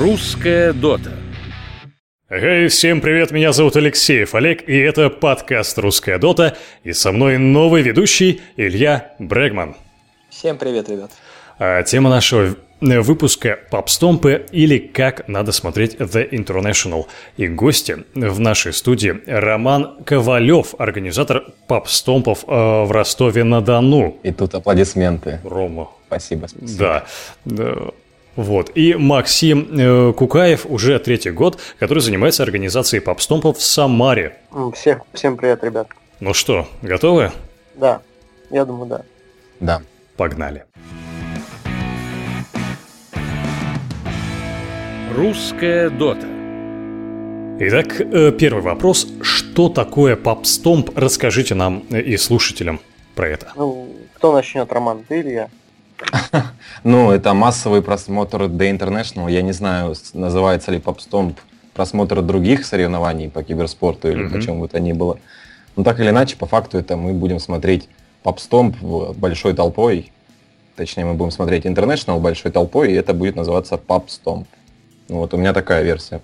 [0.00, 1.10] Русская дота.
[2.30, 7.36] Эй, всем привет, меня зовут Алексеев Олег, и это подкаст «Русская дота», и со мной
[7.36, 9.76] новый ведущий Илья Брегман.
[10.30, 11.10] Всем привет, ребят.
[11.58, 17.04] А, тема нашего выпуска «Попстомпы» или «Как надо смотреть The International».
[17.36, 24.16] И гости в нашей студии Роман Ковалев, организатор попстомпов э, в Ростове-на-Дону.
[24.22, 25.40] И тут аплодисменты.
[25.44, 25.90] Рома.
[26.06, 27.04] Спасибо, спасибо.
[27.44, 27.90] Да.
[28.40, 28.70] Вот.
[28.74, 34.38] И Максим э, Кукаев уже третий год, который занимается организацией попстомпов в Самаре.
[34.74, 35.88] Всех, всем привет, ребят.
[36.20, 37.32] Ну что, готовы?
[37.74, 38.00] Да,
[38.48, 39.02] я думаю, да.
[39.60, 39.82] Да.
[40.16, 40.64] Погнали.
[45.14, 46.26] Русская дота.
[47.58, 49.06] Итак, э, первый вопрос.
[49.20, 50.92] Что такое попстомп?
[50.96, 52.80] Расскажите нам и слушателям
[53.14, 53.52] про это.
[53.54, 55.50] Ну, кто начнет, Роман, ты или я?
[56.84, 59.30] Ну, это массовый просмотр The International.
[59.30, 61.38] Я не знаю, называется ли попстомп
[61.74, 65.18] просмотр других соревнований по киберспорту или по чему бы то ни было.
[65.76, 67.88] Но так или иначе, по факту это мы будем смотреть
[68.22, 70.10] попстомп большой толпой.
[70.76, 74.48] Точнее, мы будем смотреть International большой толпой, и это будет называться попстомп.
[75.08, 76.20] Ну, вот у меня такая версия.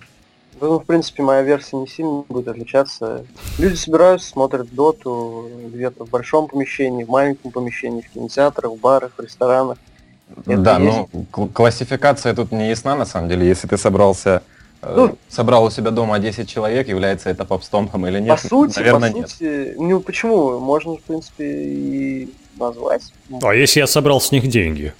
[0.59, 3.25] Ну, в принципе, моя версия не сильно будет отличаться.
[3.57, 9.11] Люди собираются, смотрят доту где-то в большом помещении, в маленьком помещении, в кинотеатрах, в барах,
[9.17, 9.77] в ресторанах.
[10.45, 10.97] Это да, есть...
[11.13, 13.47] ну, классификация тут не ясна, на самом деле.
[13.47, 14.41] Если ты собрался,
[14.81, 18.29] э, ну, собрал у себя дома 10 человек, является это попстомпом или нет?
[18.41, 19.79] По сути, Наверное, по сути, нет.
[19.79, 20.59] ну почему?
[20.59, 23.03] Можно, в принципе, и назвать.
[23.41, 24.93] А если я собрал с них деньги?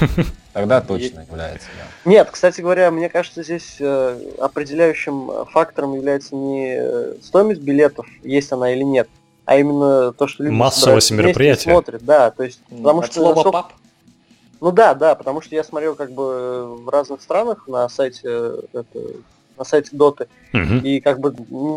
[0.52, 2.10] Тогда точно является, да.
[2.10, 8.52] Нет, кстати говоря, мне кажется, здесь э, определяющим фактором является не э, стоимость билетов, есть
[8.52, 9.08] она или нет,
[9.46, 11.70] а именно то, что люди Массовость мероприятия.
[11.70, 13.14] смотрят, да, то есть, потому От что...
[13.14, 13.52] Слово насколько...
[13.52, 13.72] пап?
[14.60, 18.60] Ну да, да, потому что я смотрел как бы в разных странах на сайте э,
[18.74, 18.98] это,
[19.56, 20.74] на сайте Доты, угу.
[20.84, 21.34] и как бы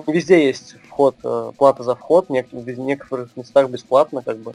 [0.07, 1.16] везде есть вход,
[1.57, 4.53] плата за вход, в некоторых местах бесплатно, как бы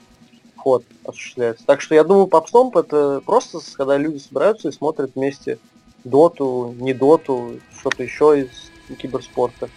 [0.60, 1.64] вход осуществляется.
[1.66, 5.58] Так что я думаю, попстомп это просто, когда люди собираются и смотрят вместе
[6.04, 9.68] доту, не доту, что-то еще из киберспорта.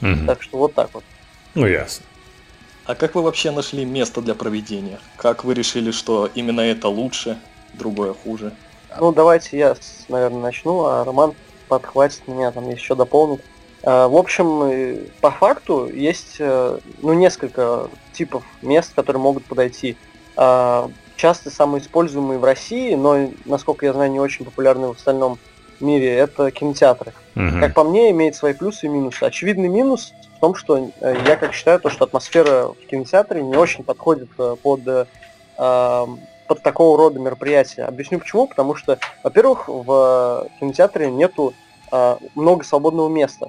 [0.00, 0.26] Угу.
[0.26, 1.04] Так что вот так вот.
[1.54, 2.06] Ну ясно.
[2.86, 4.98] А как вы вообще нашли место для проведения?
[5.16, 7.38] Как вы решили, что именно это лучше,
[7.74, 8.52] другое хуже?
[8.98, 9.76] Ну давайте я,
[10.08, 11.34] наверное, начну, а Роман
[11.68, 13.42] подхватит меня, там еще дополнит.
[13.82, 19.96] А, в общем, по факту есть э, ну, несколько типов мест, которые могут подойти
[21.16, 25.38] часто самые используемые в России, но, насколько я знаю, не очень популярные в остальном
[25.80, 27.12] мире, это кинотеатры.
[27.36, 27.60] Угу.
[27.60, 29.22] Как по мне, имеет свои плюсы и минусы.
[29.24, 33.56] Очевидный минус в том, что э, я как считаю, то, что атмосфера в кинотеатре не
[33.56, 35.04] очень подходит э, под, э,
[36.48, 37.84] под такого рода мероприятия.
[37.84, 38.46] Объясню почему.
[38.46, 41.52] Потому что, во-первых, в кинотеатре нету
[42.36, 43.48] много свободного места.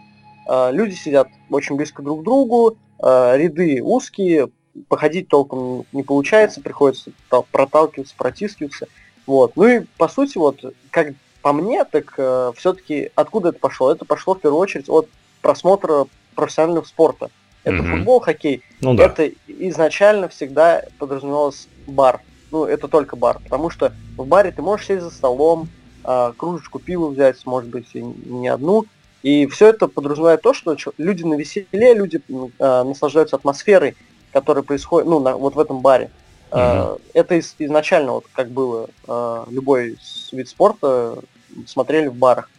[0.71, 4.49] Люди сидят очень близко друг к другу, ряды узкие,
[4.87, 7.11] походить толком не получается, приходится
[7.51, 8.87] проталкиваться, протискиваться.
[9.25, 9.55] Вот.
[9.55, 13.91] Ну и по сути, вот, как по мне, так э, все-таки откуда это пошло?
[13.91, 15.09] Это пошло в первую очередь от
[15.41, 16.05] просмотра
[16.35, 17.29] профессионального спорта.
[17.63, 17.97] Это mm-hmm.
[17.97, 18.63] футбол, хоккей.
[18.81, 19.05] Ну, да.
[19.05, 22.21] Это изначально всегда подразумевалось бар.
[22.51, 23.39] Ну, это только бар.
[23.43, 25.69] Потому что в баре ты можешь сесть за столом,
[26.03, 28.85] э, кружечку пива взять, может быть, и не одну.
[29.23, 33.95] И все это подразумевает то, что люди на веселе, люди э, наслаждаются атмосферой
[34.31, 36.11] который происходит, ну, на, вот в этом баре.
[36.51, 37.01] Mm-hmm.
[37.13, 39.97] Это из, изначально, вот как было, э, любой
[40.31, 41.17] вид спорта
[41.65, 42.49] смотрели в барах.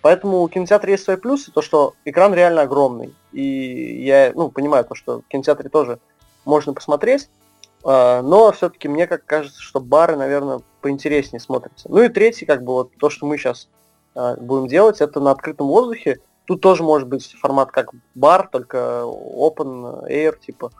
[0.00, 3.14] Поэтому у кинотеатра есть свои плюсы, то, что экран реально огромный.
[3.32, 5.98] И я, ну, понимаю то, что в кинотеатре тоже
[6.44, 7.28] можно посмотреть,
[7.84, 11.88] э, но все-таки мне как кажется, что бары, наверное, поинтереснее смотрятся.
[11.88, 13.68] Ну и третий, как бы, вот то, что мы сейчас
[14.14, 16.20] будем делать, это на открытом воздухе.
[16.44, 20.70] Тут тоже может быть формат как бар, только open air, типа.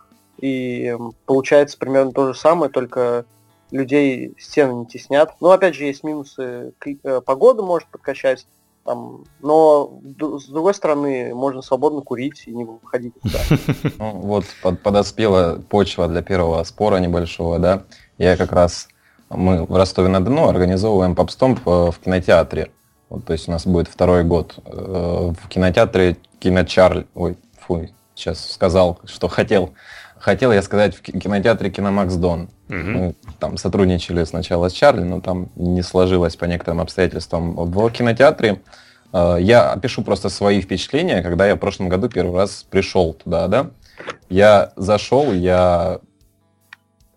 [0.43, 0.95] И
[1.25, 3.25] получается примерно то же самое, только
[3.71, 5.33] людей стены не теснят.
[5.41, 6.75] Ну, опять же, есть минусы.
[7.05, 8.45] Э, погода может подкачать,
[8.85, 13.39] там, но с другой стороны, можно свободно курить и не выходить туда.
[13.99, 17.85] Ну, вот под, подоспела почва для первого спора небольшого, да.
[18.19, 18.89] Я как раз,
[19.31, 22.73] мы в Ростове-на-Дону организовываем попстомп э, в кинотеатре.
[23.09, 24.59] Вот, то есть у нас будет второй год.
[24.65, 27.87] Э, в кинотеатре Киночарль, ой, фу,
[28.17, 29.75] сейчас сказал, что хотел
[30.23, 32.49] Хотел я сказать в кинотеатре Киномакс Дон.
[32.69, 32.77] Угу.
[32.77, 37.57] Мы там сотрудничали сначала с Чарли, но там не сложилось по некоторым обстоятельствам.
[37.57, 38.61] В кинотеатре
[39.13, 43.49] э, я опишу просто свои впечатления, когда я в прошлом году первый раз пришел туда,
[43.49, 43.71] да.
[44.29, 45.99] Я зашел, я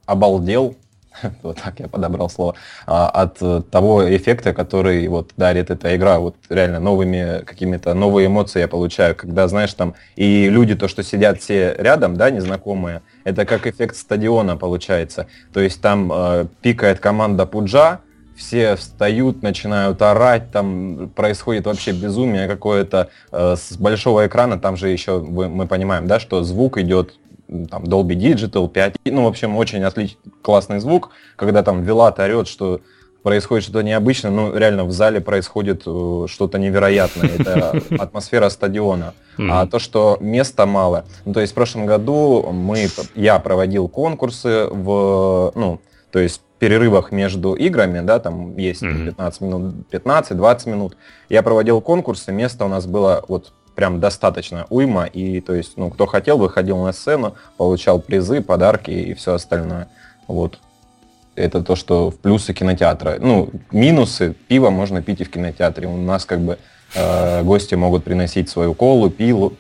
[0.08, 0.76] обалдел,
[1.44, 6.36] вот так я подобрал слово, а, от того эффекта, который вот дарит эта игра, вот
[6.50, 11.42] реально новыми какими-то новые эмоции я получаю, когда, знаешь, там и люди, то, что сидят
[11.42, 17.46] все рядом, да, незнакомые, это как эффект стадиона получается, то есть там э, пикает команда
[17.46, 18.02] Пуджа,
[18.36, 24.90] все встают, начинают орать, там происходит вообще безумие какое-то э, с большого экрана, там же
[24.90, 27.16] еще мы понимаем, да, что звук идет
[27.48, 30.18] там Dolby Digital 5, ну, в общем, очень отлич...
[30.42, 32.82] классный звук, когда там Вилат орет, что
[33.26, 39.16] происходит что-то необычное, ну, реально в зале происходит э, что-то невероятное, это атмосфера стадиона.
[39.50, 44.68] А то, что места мало, ну, то есть в прошлом году мы, я проводил конкурсы
[44.70, 45.82] в, ну,
[46.12, 52.32] то есть перерывах между играми, да, там есть 15 минут, 15-20 минут, я проводил конкурсы,
[52.32, 56.82] места у нас было вот прям достаточно уйма, и то есть, ну, кто хотел, выходил
[56.84, 59.88] на сцену, получал призы, подарки и все остальное.
[60.28, 60.60] Вот.
[61.36, 63.18] Это то, что в плюсы кинотеатра.
[63.20, 65.88] Ну, минусы, пиво можно пить и в кинотеатре.
[65.88, 66.58] У нас как бы
[66.96, 69.54] э, гости могут приносить свою колу, пилу,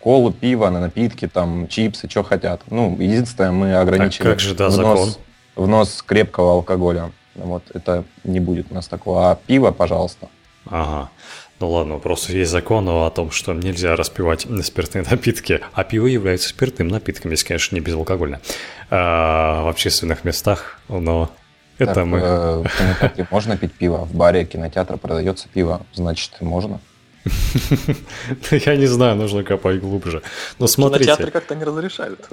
[0.00, 2.62] колу, пиво, напитки, там, чипсы, что хотят.
[2.68, 5.20] Ну, единственное, мы ограничили а как же, да, внос,
[5.54, 7.12] внос крепкого алкоголя.
[7.36, 9.30] Вот это не будет у нас такого.
[9.30, 10.28] А пиво, пожалуйста.
[10.66, 11.10] Ага.
[11.60, 16.48] Ну ладно, просто есть закон о том, что нельзя распивать спиртные напитки, а пиво является
[16.48, 18.40] спиртным напитком, если, конечно, не безалкогольно,
[18.88, 21.30] а, в общественных местах, но
[21.76, 22.18] это так, мы...
[22.18, 26.80] Э, в кинотеатре можно пить пиво, в баре кинотеатра продается пиво, значит, можно.
[28.50, 30.22] Я не знаю, нужно копать глубже.
[30.58, 31.04] Но смотрите.
[31.04, 32.26] Кинотеатры как-то не разрешают.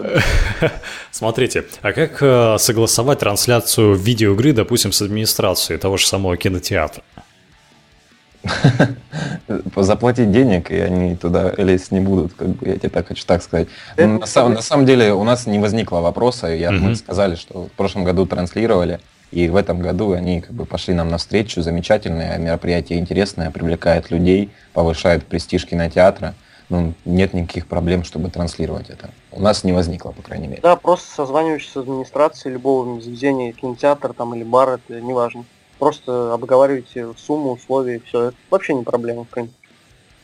[1.12, 7.04] Смотрите, а как э, согласовать трансляцию видеоигры, допустим, с администрацией того же самого кинотеатра?
[9.76, 13.42] заплатить денег, и они туда лезть не будут, как бы, я тебе так хочу так
[13.42, 13.68] сказать.
[13.98, 17.72] На, сам, на самом деле у нас не возникло вопроса, я, мы сказали, что в
[17.72, 19.00] прошлом году транслировали,
[19.32, 24.52] и в этом году они как бы пошли нам навстречу, замечательное мероприятие, интересное, привлекает людей,
[24.74, 26.34] повышает престиж кинотеатра.
[26.70, 29.10] Ну, нет никаких проблем, чтобы транслировать это.
[29.32, 30.60] У нас не возникло, по крайней мере.
[30.62, 35.46] Да, просто созваниваешься с администрацией любого заведения, кинотеатр там или бар, это не важно.
[35.80, 38.30] Просто обговариваете сумму, условия, все.
[38.30, 39.68] Это вообще не проблема, в принципе.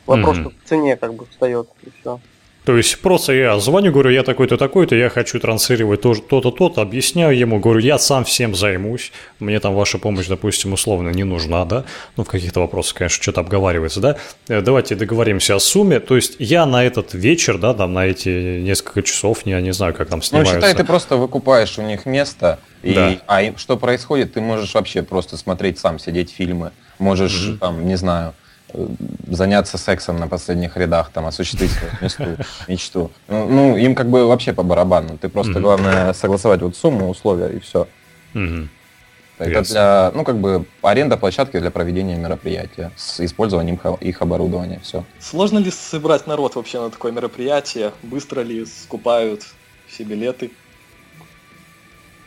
[0.05, 0.53] Вопрос mm-hmm.
[0.63, 2.19] в цене как бы встает, и все.
[2.65, 7.38] То есть просто я звоню, говорю, я такой-то, такой-то, я хочу транслировать то-то, то-то, объясняю
[7.38, 11.83] ему, говорю, я сам всем займусь, мне там ваша помощь, допустим, условно не нужна, да,
[12.15, 14.18] ну, в каких-то вопросах, конечно, что-то обговаривается, да,
[14.48, 18.60] э, давайте договоримся о сумме, то есть я на этот вечер, да, там, на эти
[18.60, 20.56] несколько часов, я не знаю, как там снимаются.
[20.56, 23.18] Ну, считай, ты просто выкупаешь у них место, и, да.
[23.27, 27.57] а что происходит, ты можешь вообще просто смотреть сам, сидеть фильмы, можешь, mm-hmm.
[27.57, 28.33] там, не знаю,
[29.27, 32.23] заняться сексом на последних рядах, там, осуществить свою мечту.
[32.67, 33.11] мечту.
[33.27, 35.17] Ну, ну, им как бы вообще по барабану.
[35.17, 35.61] Ты просто, mm-hmm.
[35.61, 37.87] главное, согласовать вот сумму, условия и все.
[38.33, 38.67] Mm-hmm.
[39.39, 39.71] Это yes.
[39.71, 45.03] для, ну, как бы, аренда площадки для проведения мероприятия с использованием их оборудования, все.
[45.19, 47.91] Сложно ли собрать народ вообще на такое мероприятие?
[48.03, 49.43] Быстро ли скупают
[49.87, 50.51] все билеты?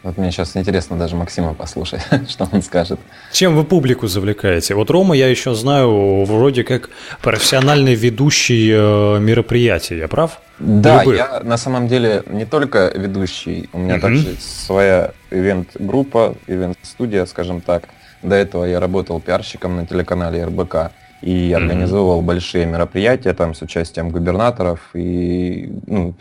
[0.02, 3.00] Вот мне сейчас интересно даже Максима послушать, что он скажет.
[3.32, 4.74] Чем вы публику завлекаете?
[4.74, 6.90] Вот Рома, я еще знаю, вроде как
[7.22, 10.40] профессиональный ведущий э, мероприятий, я прав?
[10.58, 11.16] Да, Любых.
[11.16, 14.02] я на самом деле не только ведущий, у меня угу.
[14.02, 17.88] также своя ивент-группа, ивент-студия, скажем так.
[18.22, 20.92] До этого я работал пиарщиком на телеканале РБК
[21.22, 26.14] и организовывал большие мероприятия там с участием губернаторов и ну,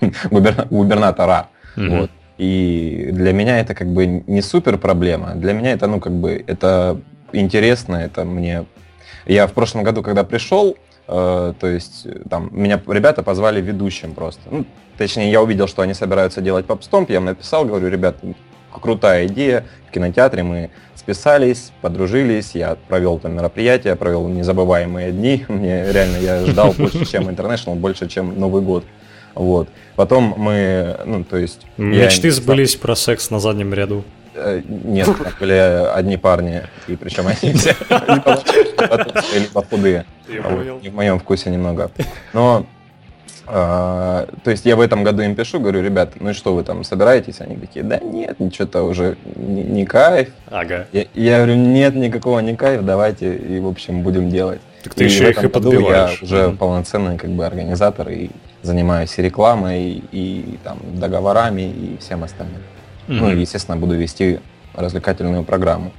[0.70, 1.48] губернатора.
[1.76, 2.10] mm Вот.
[2.42, 5.36] И для меня это как бы не супер проблема.
[5.36, 7.00] Для меня это, ну, как бы, это
[7.32, 8.64] интересно, это мне...
[9.26, 14.40] Я в прошлом году, когда пришел, э, то есть там меня ребята позвали ведущим просто.
[14.50, 14.64] Ну,
[14.98, 18.16] точнее, я увидел, что они собираются делать попстомп, я им написал, говорю, ребят,
[18.72, 25.92] крутая идея, в кинотеатре мы списались, подружились, я провел там мероприятие, провел незабываемые дни, мне
[25.92, 28.84] реально, я ждал больше, чем International, больше, чем Новый год.
[29.34, 29.68] Вот.
[29.96, 31.66] Потом мы, ну, то есть...
[31.76, 32.32] Мечты я...
[32.32, 34.04] сбылись про секс на заднем ряду.
[34.34, 35.08] Э, нет,
[35.40, 35.52] были
[35.92, 37.76] одни парни, и причем они все
[39.34, 40.06] либо худые.
[40.82, 41.90] Не в моем вкусе немного.
[42.32, 42.66] Но
[43.46, 46.62] а, то есть я в этом году им пишу, говорю, ребят, ну и что вы
[46.62, 47.40] там собираетесь?
[47.40, 50.28] Они такие, да нет, ничего-то уже не, не кайф.
[50.50, 50.86] Ага.
[50.92, 54.60] Я, я говорю, нет никакого не кайф, давайте и в общем будем делать.
[54.84, 56.18] Так ты и еще их и подбиваешь.
[56.20, 56.56] Я уже mm-hmm.
[56.56, 58.30] полноценный как бы организатор и
[58.62, 62.62] занимаюсь и рекламой, и, там договорами, и всем остальным.
[63.08, 63.14] Mm-hmm.
[63.14, 64.40] Ну и, естественно, буду вести
[64.74, 65.92] развлекательную программу.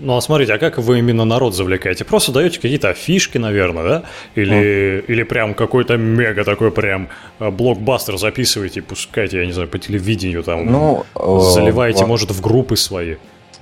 [0.00, 2.04] Ну а смотрите, а как вы именно народ завлекаете?
[2.04, 4.02] Просто даете какие-то фишки, наверное, да?
[4.34, 5.04] Или, mm.
[5.06, 9.78] или прям какой-то мега такой прям э, блокбастер записываете и пускаете, я не знаю, по
[9.78, 13.16] телевидению там, ну, заливаете, э, может, в группы свои?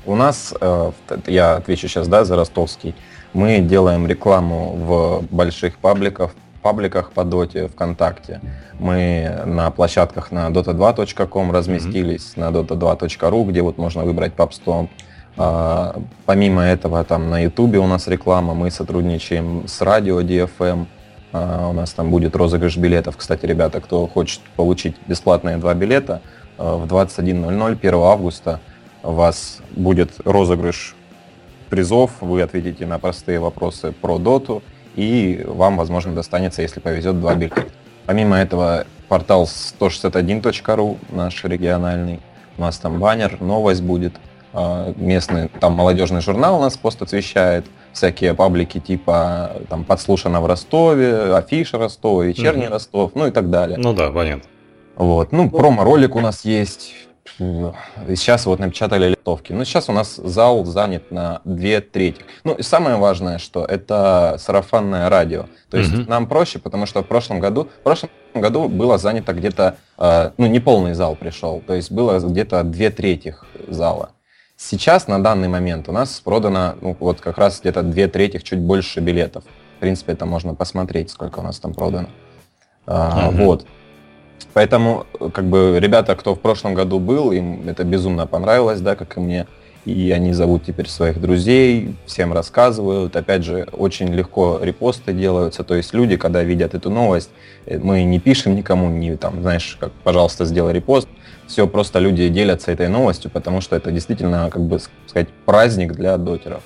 [0.07, 0.93] У нас, э,
[1.27, 2.95] я отвечу сейчас, да, за ростовский,
[3.35, 8.41] мы делаем рекламу в больших пабликах, пабликах по доте ВКонтакте.
[8.79, 12.41] Мы на площадках на dota2.com разместились, mm-hmm.
[12.41, 14.89] на dota2.ru, где вот можно выбрать PubStomp.
[15.37, 20.87] А, помимо этого, там на Ютубе у нас реклама, мы сотрудничаем с радио DFM.
[21.33, 23.17] А, у нас там будет розыгрыш билетов.
[23.17, 26.21] Кстати, ребята, кто хочет получить бесплатные два билета,
[26.59, 28.61] а, в 21.00 1 августа
[29.03, 30.95] у вас будет розыгрыш
[31.71, 34.63] призов, вы ответите на простые вопросы про доту,
[34.95, 37.65] и вам, возможно, достанется, если повезет, два билета.
[38.07, 42.21] Помимо этого, портал 161.ru, наш региональный,
[42.59, 44.15] у нас там баннер, новость будет–
[44.55, 50.47] а, местный, там молодежный журнал у нас пост освещает, всякие паблики типа там подслушано в
[50.47, 52.75] Ростове, афиша Ростова, вечерний угу.
[52.75, 53.79] Ростов, ну и так далее.
[53.79, 54.45] Ну да, понятно.
[54.97, 56.93] Вот, ну, промо-ролик у нас есть.
[57.39, 59.53] Сейчас вот напечатали литовки.
[59.53, 62.23] Ну, сейчас у нас зал занят на две трети.
[62.45, 65.47] Ну, и самое важное, что это сарафанное радио.
[65.71, 66.09] То есть угу.
[66.09, 70.47] нам проще, потому что в прошлом году, в прошлом году было занято где-то, э, ну,
[70.47, 73.37] не полный зал пришел, то есть было где-то две трети
[73.69, 74.11] зала.
[74.57, 78.61] Сейчас, на данный момент, у нас продано ну, вот как раз где-то две трети, чуть
[78.61, 79.45] больше билетов.
[79.77, 82.09] В принципе, это можно посмотреть, сколько у нас там продано.
[82.87, 83.45] Угу.
[83.45, 83.67] Вот.
[84.53, 89.17] Поэтому, как бы, ребята, кто в прошлом году был, им это безумно понравилось, да, как
[89.17, 89.47] и мне.
[89.85, 93.17] И они зовут теперь своих друзей, всем рассказывают.
[93.17, 95.65] Опять же, очень легко репосты делаются.
[95.65, 97.31] То есть люди, когда видят эту новость,
[97.67, 101.09] э, мы не пишем никому, не там, знаешь, как, пожалуйста, сделай репост
[101.53, 106.17] все, просто люди делятся этой новостью, потому что это действительно, как бы сказать, праздник для
[106.17, 106.63] дотеров.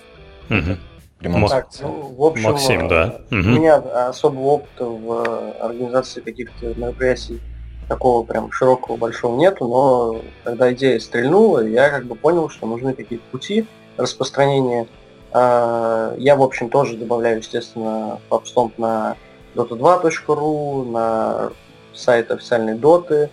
[0.48, 1.48] Угу.
[1.48, 3.20] Так, ну, в общем, Максим, да.
[3.30, 7.40] У меня особого опыта в организации каких-то мероприятий
[7.88, 12.94] такого прям широкого, большого нету, но когда идея стрельнула, я как бы понял, что нужны
[12.94, 13.66] какие-то пути
[13.96, 14.86] распространения.
[15.32, 19.16] А, я, в общем, тоже добавляю, естественно, PubStomp на
[19.54, 21.50] dota2.ru, на
[21.92, 23.30] сайт официальной доты,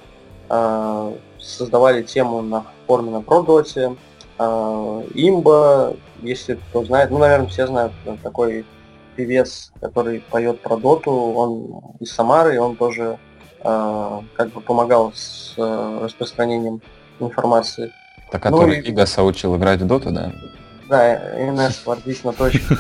[0.50, 3.96] а, создавали тему на форме на продоте.
[4.38, 8.66] А, имба, если кто знает, ну, наверное, все знают, такой
[9.16, 13.33] певец, который поет про доту, он из Самары, и он тоже э,
[13.64, 16.82] как бы помогал с э, распространением
[17.20, 17.92] информации.
[18.28, 20.32] Это который ну, Игаса учил играть в доту, да?
[20.90, 22.78] Да, НС, отлично, точно.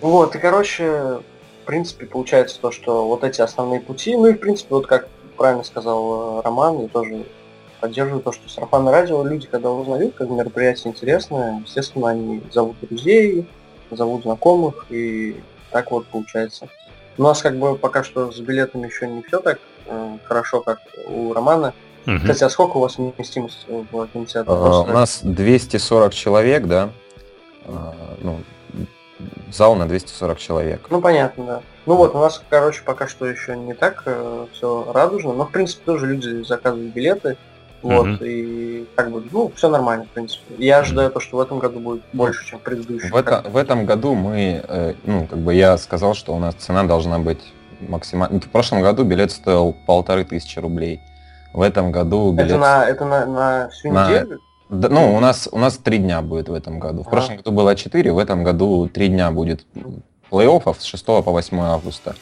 [0.00, 1.22] Вот, и короче,
[1.62, 5.08] в принципе, получается то, что вот эти основные пути, ну и в принципе, вот как
[5.36, 7.24] правильно сказал э, Роман, и тоже
[7.80, 13.46] поддерживаю то, что сарафанное радио люди, когда узнают, как мероприятие интересное, естественно, они зовут друзей,
[13.90, 16.68] зовут знакомых, и так вот получается.
[17.16, 20.80] У нас как бы пока что с билетами еще не все так э, хорошо, как
[21.06, 21.74] у Романа.
[22.06, 22.18] Угу.
[22.18, 24.52] Кстати, а сколько у вас вместимость в кинотеатре?
[24.52, 26.90] Uh, у нас 240 человек, да.
[27.64, 28.40] Uh, ну,
[29.52, 30.86] зал на 240 человек.
[30.90, 31.62] Ну понятно, да.
[31.86, 35.50] Ну вот, у нас, короче, пока что еще не так э, все радужно, но в
[35.50, 37.36] принципе тоже люди заказывают билеты.
[37.84, 38.26] Вот, mm-hmm.
[38.26, 40.54] и как бы, ну, все нормально, в принципе.
[40.56, 43.10] Я ожидаю то, что в этом году будет больше, чем в предыдущем.
[43.10, 46.54] В, это, в этом году мы, э, ну, как бы я сказал, что у нас
[46.54, 47.52] цена должна быть
[47.86, 48.40] максимально...
[48.40, 51.00] В прошлом году билет стоил полторы тысячи рублей.
[51.52, 52.52] В этом году билет...
[52.52, 54.08] Это на, это на, на всю на...
[54.08, 54.40] неделю?
[54.70, 57.02] Да, ну, у нас, у нас три дня будет в этом году.
[57.02, 57.10] В а.
[57.10, 59.66] прошлом году было четыре, в этом году три дня будет
[60.30, 62.14] плей-оффов с 6 по 8 августа.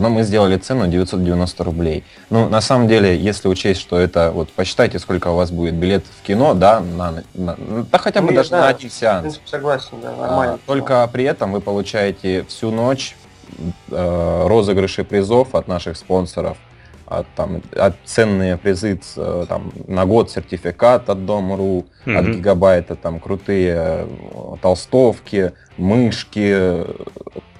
[0.00, 2.04] Но мы сделали цену 990 рублей.
[2.30, 6.04] Ну, на самом деле, если учесть, что это, вот посчитайте, сколько у вас будет билет
[6.20, 7.56] в кино, да, на, на,
[7.90, 9.18] да хотя бы ну, даже да, на один сеанс.
[9.18, 10.54] В принципе, согласен, да, нормально.
[10.54, 13.16] А, только при этом вы получаете всю ночь
[13.90, 16.58] э, розыгрыши призов от наших спонсоров,
[17.06, 22.16] от, там, от ценные призы э, там, на год сертификат от Дом.ру, mm-hmm.
[22.16, 24.06] от Гигабайта, там крутые э,
[24.60, 26.84] толстовки, мышки,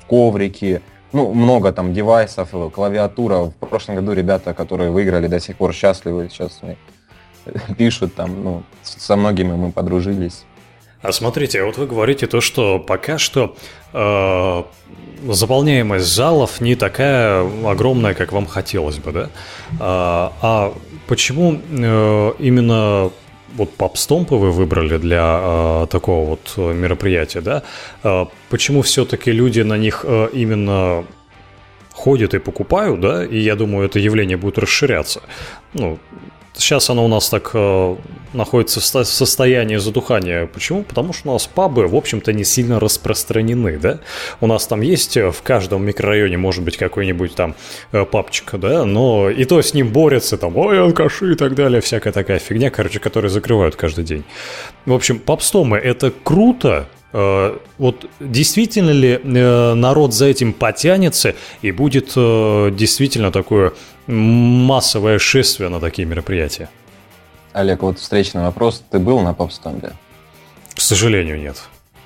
[0.09, 0.83] коврики,
[1.17, 3.37] ну, много там девайсов, клавиатура.
[3.37, 6.61] В прошлом году ребята, которые выиграли, до сих пор счастливы, сейчас
[7.79, 10.45] пишут там, ну, со многими мы подружились.
[11.03, 13.57] А смотрите, вот вы говорите то, что пока что
[13.93, 14.63] э,
[15.33, 19.31] заполняемость залов не такая огромная, как вам хотелось бы, да?
[19.81, 20.75] А, а
[21.07, 23.11] почему э, именно
[23.55, 27.63] вот попстомпы вы выбрали для э, такого вот мероприятия, да?
[28.03, 31.05] Э, почему все-таки люди на них э, именно
[31.93, 35.21] ходят и покупают, да, и я думаю, это явление будет расширяться.
[35.75, 35.99] Ну,
[36.59, 37.97] Сейчас оно у нас так э,
[38.33, 40.47] находится в состоянии задухания.
[40.47, 40.85] Почему?
[40.85, 44.01] Потому что у нас пабы, в общем-то, не сильно распространены, да?
[44.41, 47.55] У нас там есть э, в каждом микрорайоне, может быть, какой-нибудь там
[47.93, 48.85] э, папчик, да?
[48.87, 52.71] Но и то с ним борются, там, ой, алкаши и так далее, всякая такая фигня,
[52.71, 54.25] короче, которые закрывают каждый день.
[54.87, 61.71] В общем, пабстомы– это круто, э, вот действительно ли э, народ за этим потянется и
[61.71, 63.75] будет действительно такое
[64.07, 66.69] массовое шествие на такие мероприятия?
[67.53, 68.83] Олег, вот встречный вопрос.
[68.91, 69.93] Ты был на попстомбе?
[70.75, 71.57] К сожалению, нет.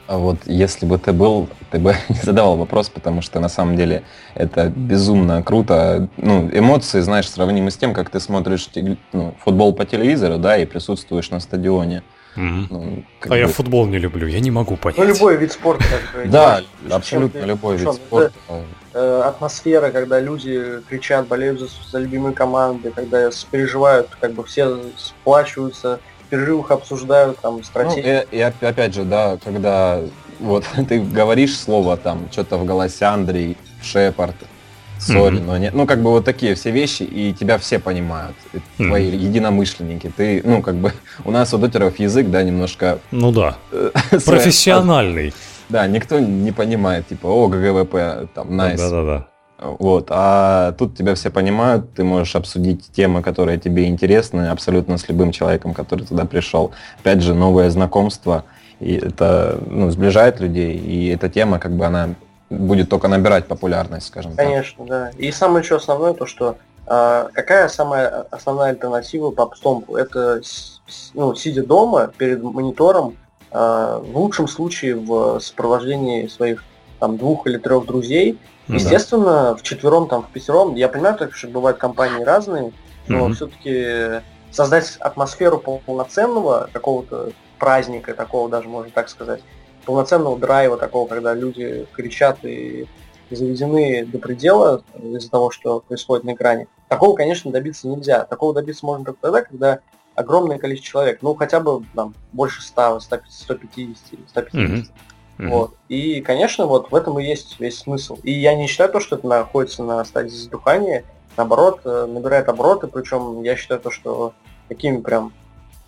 [0.07, 3.77] А вот если бы ты был, ты бы не задавал вопрос, потому что на самом
[3.77, 4.03] деле
[4.35, 6.09] это безумно круто.
[6.17, 8.69] Ну, эмоции, знаешь, сравнимы с тем, как ты смотришь
[9.13, 12.03] ну, футбол по телевизору, да, и присутствуешь на стадионе.
[12.37, 12.67] Угу.
[12.71, 13.39] Ну, а бы...
[13.39, 14.99] я футбол не люблю, я не могу понять.
[14.99, 15.85] Ну, любой вид спорта.
[15.85, 18.33] Как бы, да, абсолютно любой вид спорта.
[18.93, 26.01] Э, атмосфера, когда люди кричат, болеют за, любимые команды, когда переживают, как бы все сплачиваются,
[26.27, 28.25] в перерывах обсуждают там стратегии.
[28.31, 30.01] Ну, и, и опять же, да, когда
[30.41, 34.35] вот ты говоришь слово там, что-то в голосе Андрей, Шепард,
[35.01, 35.45] Sorry, mm-hmm.
[35.47, 35.75] но нет.
[35.75, 38.37] Ну, как бы вот такие все вещи, и тебя все понимают.
[38.53, 38.87] Mm-hmm.
[38.87, 40.13] Твои единомышленники.
[40.15, 40.93] Ты, ну, как бы,
[41.25, 42.99] у нас у дотеров язык, да, немножко...
[43.11, 43.57] Ну да.
[44.27, 45.33] Профессиональный.
[45.69, 48.81] Да, никто не понимает, типа, о, GGWP, там, nice.
[48.81, 48.91] Nice.
[48.91, 49.27] Да-да-да.
[49.61, 55.07] Вот, а тут тебя все понимают, ты можешь обсудить темы, которые тебе интересны, абсолютно с
[55.07, 56.73] любым человеком, который туда пришел.
[57.01, 58.45] Опять же, новое знакомство,
[58.81, 62.15] и это ну, сближает людей, и эта тема, как бы, она
[62.51, 64.89] будет только набирать популярность, скажем Конечно, так.
[64.89, 65.25] Конечно, да.
[65.25, 69.97] И самое еще основное то, что а, какая самая основная альтернатива попстомпу?
[69.97, 70.43] Это
[71.15, 73.17] ну, сидя дома перед монитором,
[73.53, 76.65] Э, в лучшем случае в сопровождении своих
[76.99, 78.39] там двух или трех друзей.
[78.69, 79.55] Ну, Естественно, да.
[79.57, 82.73] в четвером, там, в пятером, я понимаю, так, что бывают компании разные,
[83.09, 89.41] но mm все-таки создать атмосферу полноценного какого-то праздника, такого даже, можно так сказать,
[89.91, 92.87] полноценного драйва такого, когда люди кричат и
[93.29, 96.69] заведены до предела из-за того, что происходит на экране.
[96.87, 98.25] Такого, конечно, добиться нельзя.
[98.25, 99.81] Такого добиться можно только тогда, когда
[100.15, 103.99] огромное количество человек, ну хотя бы там больше 100, 150,
[104.29, 104.93] 150.
[105.39, 105.49] Mm-hmm.
[105.49, 105.75] Вот.
[105.89, 108.17] И, конечно, вот в этом и есть весь смысл.
[108.23, 111.03] И я не считаю то, что это находится на стадии задухания.
[111.37, 114.35] Наоборот, э, набирает обороты, причем я считаю то, что
[114.69, 115.33] такими прям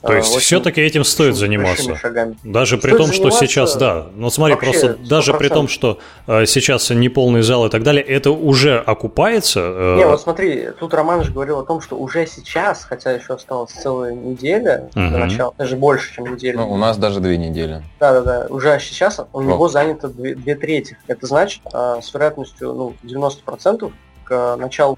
[0.02, 1.96] то есть все-таки этим стоит заниматься.
[1.96, 2.36] Шагами.
[2.42, 5.08] Даже стоит при том, что сейчас, да, ну смотри, просто 100%.
[5.08, 9.60] даже при том, что э, сейчас неполный зал и так далее, это уже окупается.
[9.60, 9.96] Э...
[9.96, 13.72] Не, вот смотри, тут Роман же говорил о том, что уже сейчас, хотя еще осталась
[13.72, 15.10] целая неделя угу.
[15.10, 16.58] до начала, даже больше, чем неделя.
[16.58, 17.82] Ну, у нас даже две недели.
[18.00, 19.42] Да-да-да, уже сейчас у О.
[19.42, 20.98] него занято две, две трети.
[21.06, 23.92] Это значит, э, с вероятностью ну, 90%
[24.32, 24.96] к началу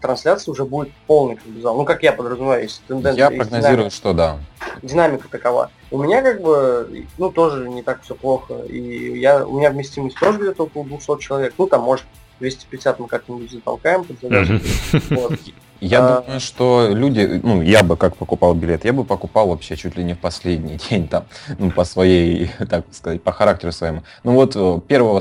[0.00, 1.76] трансляции уже будет полный как бы, зал.
[1.76, 3.30] Ну, как я подразумеваю, если тенденция...
[3.30, 4.38] Я прогнозирую, динамика, что да.
[4.80, 5.70] Динамика такова.
[5.90, 8.62] У меня как бы, ну, тоже не так все плохо.
[8.62, 11.54] И я, у меня вместимость тоже где-то около 200 человек.
[11.58, 12.06] Ну, там, может,
[12.40, 14.16] 250 мы как-нибудь затолкаем под
[15.10, 15.32] Вот.
[15.82, 16.20] Я а...
[16.20, 20.04] думаю, что люди, ну, я бы как покупал билет, я бы покупал вообще чуть ли
[20.04, 21.24] не в последний день, там,
[21.58, 24.02] ну, по своей, так сказать, по характеру своему.
[24.22, 25.20] Ну, вот э, первого,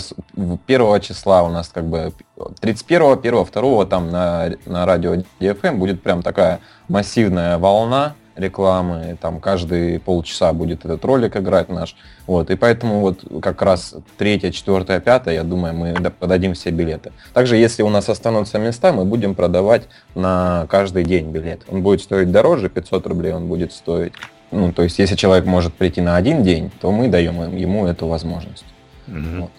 [0.67, 2.13] первого числа у нас как бы
[2.59, 9.39] 31, 1, 2 там на, на радио DFM будет прям такая массивная волна, рекламы, там
[9.39, 11.95] каждые полчаса будет этот ролик играть наш.
[12.27, 17.11] Вот, и поэтому вот как раз третье, четвертое, пятое, я думаю, мы подадим все билеты.
[17.33, 21.61] Также, если у нас останутся места, мы будем продавать на каждый день билет.
[21.67, 24.13] Он будет стоить дороже, 500 рублей он будет стоить.
[24.51, 28.07] Ну, то есть, если человек может прийти на один день, то мы даем ему эту
[28.07, 28.65] возможность.
[29.07, 29.41] Угу.
[29.41, 29.51] Вот.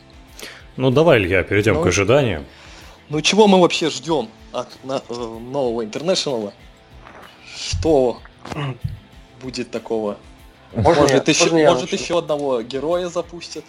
[0.77, 2.45] Ну, давай, Илья, перейдем ну, к ожиданию.
[3.09, 6.53] Ну, чего мы вообще ждем от на, э, нового интернешнла?
[7.55, 8.21] Что
[9.42, 10.16] будет такого.
[10.74, 13.64] Можно может, я, еще, можно может еще одного героя запустят.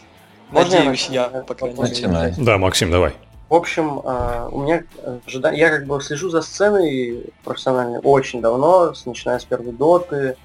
[0.52, 2.34] Можно Надеюсь я, я по крайней мере.
[2.38, 3.14] Да, Максим, давай.
[3.50, 4.84] В общем, а, у меня
[5.28, 10.38] ожидание, я как бы слежу за сценой профессионально очень давно, начиная с первой доты,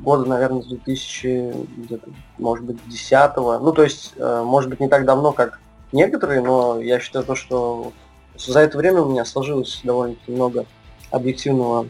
[0.00, 2.08] года, наверное, с 2000, где-то,
[2.38, 5.60] может быть, 10 Ну, то есть, э, может быть, не так давно, как
[5.92, 7.92] некоторые, но я считаю то, что
[8.36, 10.66] за это время у меня сложилось довольно-таки много
[11.10, 11.88] объективного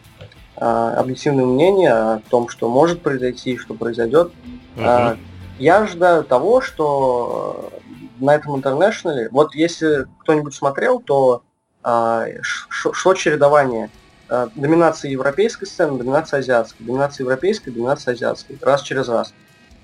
[0.59, 4.33] объективное мнение о том, что может произойти и что произойдет.
[4.77, 5.19] Uh-huh.
[5.59, 7.71] Я ожидаю того, что
[8.19, 11.42] на этом интернешнале, вот если кто-нибудь смотрел, то
[11.83, 13.90] а, шло чередование
[14.29, 19.33] доминации европейской сцены, доминации азиатской, доминации европейской, доминации азиатской, раз через раз.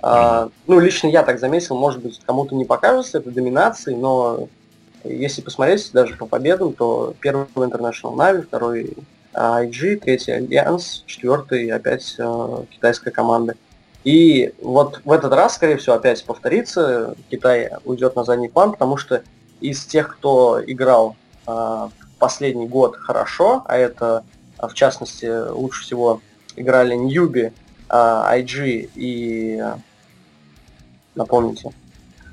[0.01, 0.51] Uh-huh.
[0.67, 4.49] Ну, лично я так заметил, может быть, кому-то не покажется это доминацией, но
[5.05, 8.97] если посмотреть даже по победам, то первый International Na'Vi, второй
[9.35, 13.55] IG, третий Альянс, четвертый опять э, китайская команда.
[14.05, 18.97] И вот в этот раз, скорее всего, опять повторится, Китай уйдет на задний план, потому
[18.97, 19.23] что
[19.61, 21.17] из тех, кто играл
[21.47, 24.25] э, последний год хорошо, а это,
[24.59, 26.21] а, в частности, лучше всего
[26.57, 27.53] играли Newbee,
[27.89, 29.65] э, IG и...
[31.15, 31.71] Напомните.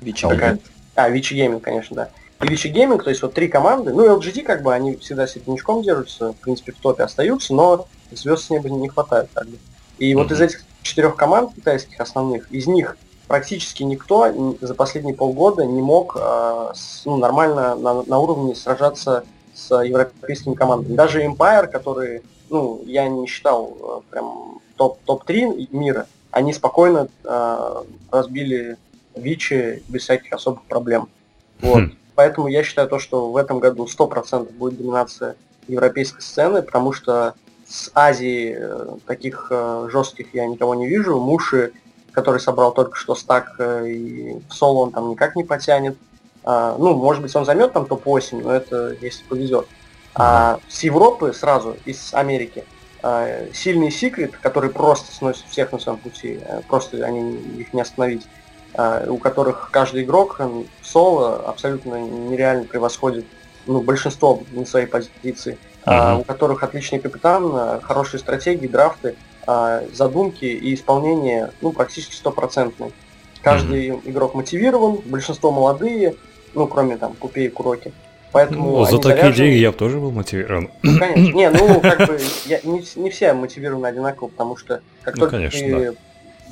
[0.00, 0.60] Vici Gaming.
[0.94, 2.10] А, Vici Gaming, конечно, да.
[2.40, 3.92] Vici Gaming, то есть вот три команды.
[3.92, 8.44] Ну, LGD, как бы, они всегда середнячком держатся, в принципе, в топе остаются, но звезд
[8.44, 9.58] с неба не хватает, как бы.
[9.98, 10.16] И mm-hmm.
[10.16, 12.96] вот из этих четырех команд китайских основных, из них
[13.28, 19.24] практически никто за последние полгода не мог э, с, ну, нормально на, на уровне сражаться
[19.54, 20.96] с европейскими командами.
[20.96, 27.82] Даже Empire, который, ну, я не считал э, прям топ, топ-3 мира, они спокойно э,
[28.10, 28.78] разбили
[29.14, 31.08] Вичи без всяких особых проблем.
[31.60, 31.78] Вот.
[31.78, 31.96] Хм.
[32.20, 37.32] Поэтому я считаю то, что в этом году 100% будет доминация европейской сцены, потому что
[37.66, 41.18] с Азии э, таких э, жестких я никого не вижу.
[41.18, 41.72] Муши,
[42.12, 45.96] который собрал только что стак, э, и в соло он там никак не потянет.
[46.44, 49.66] А, ну, может быть, он займет там топ-8, но это если повезет.
[50.14, 52.66] А с Европы сразу, из Америки,
[53.54, 58.26] сильный секрет, который просто сносит всех на своем пути, просто они их не остановить,
[58.74, 63.24] у которых каждый игрок в соло абсолютно нереально превосходит
[63.66, 66.20] ну, большинство на своей позиции uh-huh.
[66.20, 72.92] у которых отличный капитан, а, хорошие стратегии, драфты, а, задумки и исполнение ну, практически стопроцентные.
[73.42, 74.10] Каждый uh-huh.
[74.10, 76.14] игрок мотивирован, большинство молодые,
[76.54, 77.92] ну, кроме там Puppey и KuroKy.
[78.32, 79.34] Поэтому ну, за такие заряжены...
[79.34, 80.70] деньги я бы тоже был мотивирован.
[80.82, 81.36] Ну, конечно.
[81.36, 85.36] Не, ну, как бы, я, не, не все мотивированы одинаково, потому что как ну, только
[85.36, 85.98] конечно, ты да.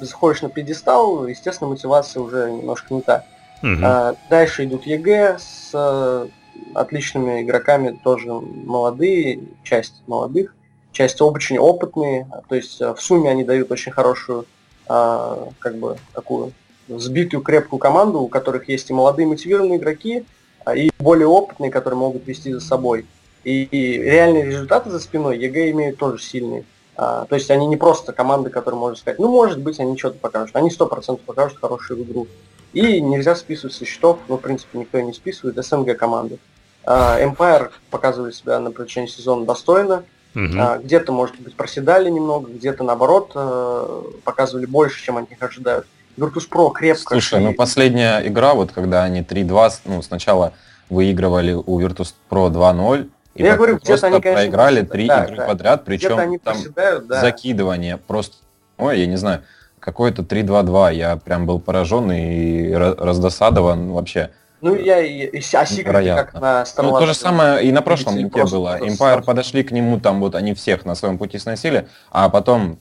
[0.04, 3.24] Заходишь на пьедестал, естественно, мотивация уже немножко не та.
[3.62, 3.72] Угу.
[3.82, 6.28] А, дальше идут EG с
[6.74, 10.54] отличными игроками тоже молодые, часть молодых,
[10.92, 12.28] часть очень опытные.
[12.48, 14.46] То есть э, в сумме они дают очень хорошую,
[14.88, 16.52] а, как бы такую
[16.88, 20.24] сбитую, крепкую команду, у которых есть и молодые мотивированные игроки,
[20.64, 23.06] а, и более опытные, которые могут вести за собой.
[23.44, 26.64] И, и реальные результаты за спиной EG имеют тоже сильные.
[27.00, 30.18] А, то есть они не просто команды, которые можно сказать, ну, может быть, они что-то
[30.18, 30.56] покажут.
[30.56, 32.26] Они 100% покажут хорошую игру.
[32.72, 36.38] И нельзя списывать со счетов, ну, в принципе, никто не списывает, СНГ команды.
[36.84, 40.02] А, Empire показывали себя на протяжении сезона достойно.
[40.34, 40.82] Угу.
[40.82, 45.86] Где-то, может быть, проседали немного, где-то, наоборот, э, показывали больше, чем от них ожидают.
[46.16, 47.14] Virtus.pro крепко.
[47.14, 50.52] Слушай, ну последняя игра, вот когда они 3-2, ну, сначала
[50.90, 55.46] выигрывали у Virtus.pro 2-0, и я говорю, просто они, конечно, проиграли три да, игры да.
[55.46, 57.20] подряд, причем они там да.
[57.20, 58.36] закидывание просто,
[58.76, 59.42] ой, я не знаю,
[59.78, 64.30] какое-то 3-2-2, я прям был поражен и раздосадован вообще.
[64.60, 68.44] Ну, я и, и а как на Ну, то же самое и на прошлом линке
[68.44, 68.80] было.
[68.80, 72.78] Empire подошли к нему, там вот они всех на своем пути сносили, а потом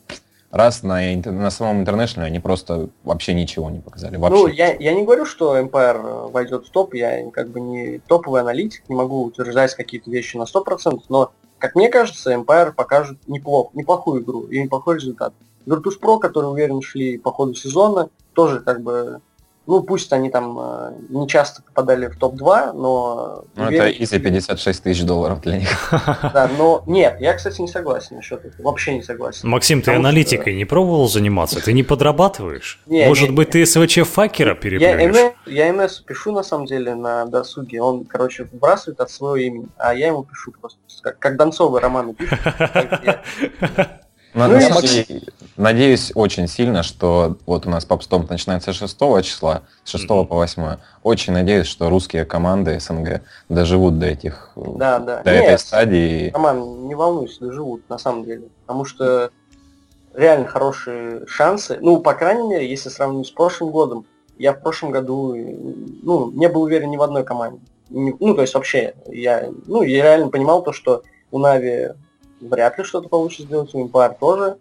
[0.51, 4.17] раз на, на самом интернешнале они просто вообще ничего не показали.
[4.17, 4.37] Вообще.
[4.37, 8.41] Ну, я, я не говорю, что Empire войдет в топ, я как бы не топовый
[8.41, 13.71] аналитик, не могу утверждать какие-то вещи на 100%, но, как мне кажется, Empire покажет неплохо,
[13.73, 15.33] неплохую игру и неплохой результат.
[15.65, 19.21] Virtus.pro, которые уверенно шли по ходу сезона, тоже как бы
[19.67, 23.43] ну, пусть они там э, не часто попадали в топ-2, но...
[23.55, 25.93] Ну, это и за 56 тысяч долларов для них.
[26.33, 28.63] Да, но нет, я, кстати, не согласен насчет этого.
[28.63, 29.49] Вообще не согласен.
[29.49, 31.61] Максим, ты аналитикой не пробовал заниматься?
[31.61, 32.79] Ты не подрабатываешь?
[32.87, 35.33] Не, Может не, быть, ты СВЧ-факера переплюнешь?
[35.45, 37.81] Я, я МС пишу, на самом деле, на досуге.
[37.81, 40.79] Он, короче, выбрасывает от своего имени, а я ему пишу просто.
[41.01, 42.15] Как, как Донцовый романы
[44.33, 44.69] пишет.
[44.69, 45.23] Ну, надеюсь,
[45.55, 50.25] надеюсь очень сильно, что вот у нас попстом начинается с 6 числа, с 6 mm-hmm.
[50.25, 50.77] по 8.
[51.03, 55.23] Очень надеюсь, что русские команды СНГ доживут до этих да, да.
[55.23, 56.31] до Нет, этой стадии.
[56.33, 58.49] Роман, не волнуйся, доживут на самом деле.
[58.65, 59.31] Потому что
[60.13, 61.77] реально хорошие шансы.
[61.81, 64.05] Ну, по крайней мере, если сравнить с прошлым годом,
[64.37, 67.61] я в прошлом году ну, не был уверен ни в одной команде.
[67.89, 71.89] Ну, то есть вообще, я, ну, я реально понимал то, что у Нави
[72.41, 73.73] вряд ли что-то получится сделать.
[73.73, 74.57] У Empire тоже.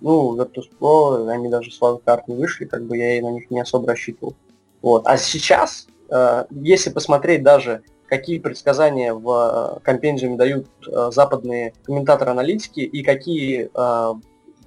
[0.00, 3.60] Ну, Virtus.pro, они даже с карт не вышли, как бы я и на них не
[3.60, 4.34] особо рассчитывал.
[4.80, 5.06] Вот.
[5.06, 12.80] А сейчас, э, если посмотреть даже, какие предсказания в э, компендиуме дают э, западные комментаторы-аналитики
[12.80, 14.14] и какие э,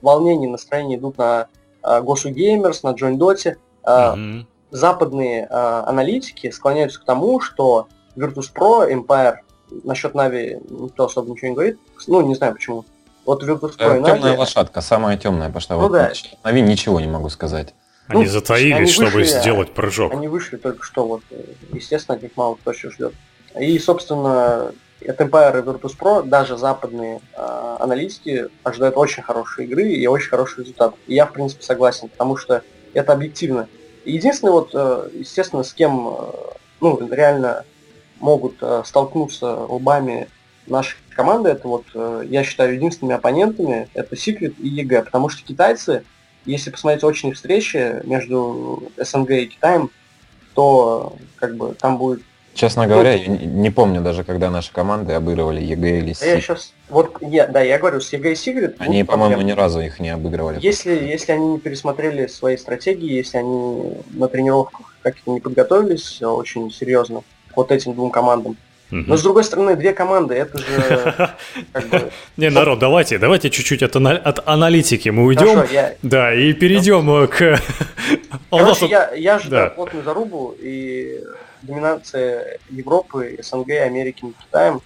[0.01, 1.47] волнения, настроения идут на
[1.83, 4.45] э, Госу Геймерс, на Join Dot, э, mm-hmm.
[4.71, 9.37] западные э, аналитики склоняются к тому, что Virtus.pro, Empire
[9.83, 11.79] насчет Нави никто особо ничего не говорит.
[12.07, 12.85] Ну, не знаю почему.
[13.25, 15.75] Вот Virtus Pro и Темная лошадка, самая темная пошла.
[15.75, 16.11] Ну, вот да.
[16.43, 17.73] Нави ничего не могу сказать.
[18.07, 20.13] Они ну, затаились, они чтобы вышли, сделать прыжок.
[20.13, 21.21] Они вышли только что, вот,
[21.71, 23.13] естественно, от них мало кто еще ждет.
[23.57, 24.73] И, собственно,
[25.07, 30.29] от Empire и Virtus Pro даже западные э, аналитики ожидают очень хорошие игры и очень
[30.29, 30.95] хороший результат.
[31.07, 33.67] И я, в принципе, согласен, потому что это объективно.
[34.03, 36.31] Единственное, вот, э, естественно, с кем э,
[36.81, 37.65] ну, реально
[38.21, 40.27] могут э, столкнуться лбами
[40.67, 45.43] наши команды, это вот, э, я считаю, единственными оппонентами, это Secret и EG, потому что
[45.43, 46.03] китайцы,
[46.45, 49.89] если посмотреть очные встречи между СНГ и Китаем,
[50.53, 52.21] то как бы там будет
[52.53, 56.35] Честно говоря, я не помню даже, когда наши команды обыгрывали EG или Сигрид.
[56.35, 58.75] Я сейчас, вот, я, да, я говорю, с EG и Сигрид...
[58.79, 60.59] Они, по-моему, ни разу их не обыгрывали.
[60.61, 66.71] Если, если они не пересмотрели свои стратегии, если они на тренировках как-то не подготовились очень
[66.71, 67.23] серьезно
[67.55, 68.57] вот этим двум командам,
[68.91, 71.29] но с другой стороны, две команды, это же
[71.71, 72.11] как бы...
[72.35, 75.55] Не, народ, давайте, давайте чуть-чуть от, от аналитики мы уйдем.
[75.55, 75.93] Хорошо, я...
[76.01, 77.59] Да, и перейдем ну, к...
[78.49, 79.75] Короче, я, я ожидаю да.
[79.75, 81.21] плотную зарубу, и
[81.61, 84.81] доминация Европы, СНГ, Америки над Китаем.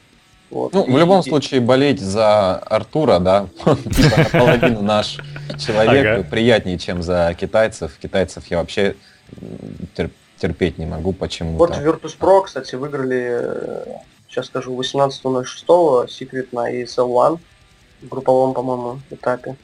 [0.51, 0.73] Вот.
[0.73, 1.23] Ну, и, в любом и...
[1.23, 5.17] случае, болеть за Артура, да, типа наполовину наш
[5.57, 7.97] человек, приятнее, чем за китайцев.
[7.99, 8.95] Китайцев я вообще
[10.39, 11.57] терпеть не могу почему-то.
[11.57, 17.39] Вот Virtus.pro, кстати, выиграли, сейчас скажу, 18.06 секрет на ESL One
[18.01, 19.55] в групповом, по-моему, этапе.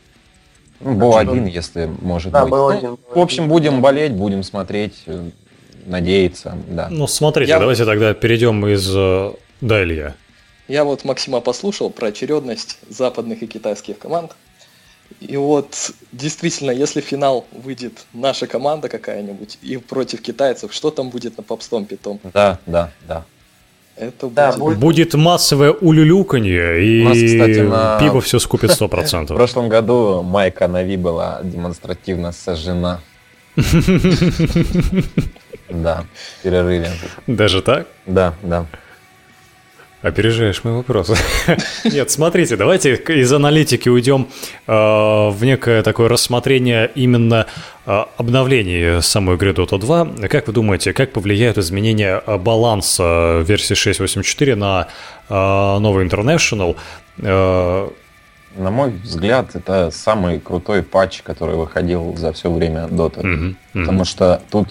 [0.80, 2.52] Ну, был один, если может да, быть.
[2.52, 2.98] Был ну, один.
[3.14, 5.30] В общем, будем болеть, будем смотреть, э,
[5.86, 6.88] надеяться, да.
[6.90, 7.60] Ну, смотрите, Я...
[7.60, 8.90] давайте тогда перейдем из...
[8.96, 10.16] Э, да, Илья.
[10.68, 14.32] Я вот Максима послушал про очередность западных и китайских команд.
[15.20, 21.38] И вот действительно, если финал выйдет наша команда какая-нибудь и против китайцев, что там будет
[21.38, 22.20] на попстом питом?
[22.34, 23.26] Да, да, да.
[23.98, 24.80] Это да, будет...
[24.80, 28.00] будет массовое улюлюканье, и нас, кстати, на...
[28.00, 29.26] пиво все скупит 100%.
[29.34, 33.02] В прошлом году Майка Нави была демонстративно сожжена.
[35.74, 36.04] Да,
[36.40, 36.92] в перерыве.
[37.28, 37.88] Даже так?
[38.06, 38.66] Да, да.
[40.02, 41.12] Опережаешь мой вопрос.
[41.84, 44.28] Нет, смотрите, давайте из аналитики уйдем
[44.66, 47.46] э, в некое такое рассмотрение именно
[47.86, 50.28] э, обновлений самой игры Dota 2.
[50.28, 54.88] Как вы думаете, как повлияют изменения баланса версии 6.8.4 на
[55.30, 55.34] э,
[55.80, 56.76] новый International?
[57.20, 57.90] Э,
[58.56, 63.22] на мой взгляд, это самый крутой патч, который выходил за все время Dota.
[63.22, 63.40] Mm-hmm.
[63.74, 63.80] Mm-hmm.
[63.82, 64.68] Потому что тут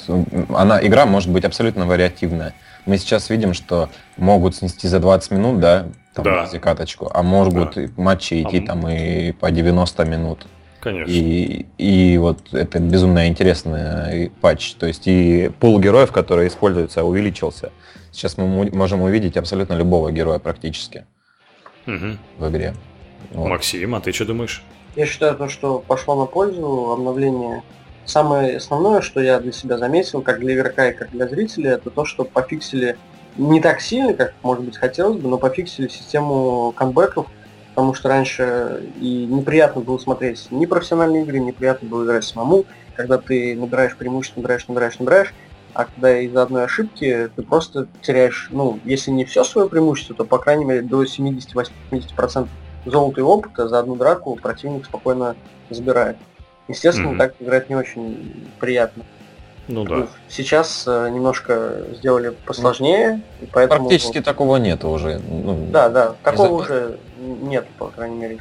[0.54, 2.54] она, игра может быть абсолютно вариативная.
[2.86, 6.46] Мы сейчас видим, что могут снести за 20 минут, да, там, да.
[6.58, 7.88] каточку, а могут да.
[7.96, 8.66] матчи идти а...
[8.66, 10.46] там и по 90 минут.
[10.80, 11.12] Конечно.
[11.12, 14.74] И, и вот это безумно интересный патч.
[14.74, 17.70] То есть и пул героев, который используется, увеличился.
[18.12, 21.04] Сейчас мы можем увидеть абсолютно любого героя практически
[21.86, 22.16] угу.
[22.38, 22.74] в игре.
[23.32, 23.48] Вот.
[23.48, 24.62] Максим, а ты что думаешь?
[24.96, 27.62] Я считаю, то, что пошло на пользу обновление
[28.10, 31.90] Самое основное, что я для себя заметил, как для игрока и как для зрителя, это
[31.90, 32.98] то, что пофиксили
[33.36, 37.28] не так сильно, как, может быть, хотелось бы, но пофиксили систему камбэков,
[37.68, 42.64] потому что раньше и неприятно было смотреть ни профессиональные игры, неприятно было играть самому,
[42.96, 45.34] когда ты набираешь преимущество, набираешь, набираешь, набираешь,
[45.72, 50.24] а когда из-за одной ошибки ты просто теряешь, ну, если не все свое преимущество, то,
[50.24, 52.48] по крайней мере, до 70-80%
[52.86, 55.36] золота и опыта за одну драку противник спокойно
[55.70, 56.16] забирает.
[56.70, 57.18] Естественно, mm-hmm.
[57.18, 59.04] так играть не очень приятно.
[59.66, 60.08] Ну да.
[60.28, 63.88] Сейчас э, немножко сделали посложнее, и поэтому...
[63.88, 65.18] Практически такого нет уже.
[65.18, 68.38] Ну, да, да, такого уже нет, по крайней мере.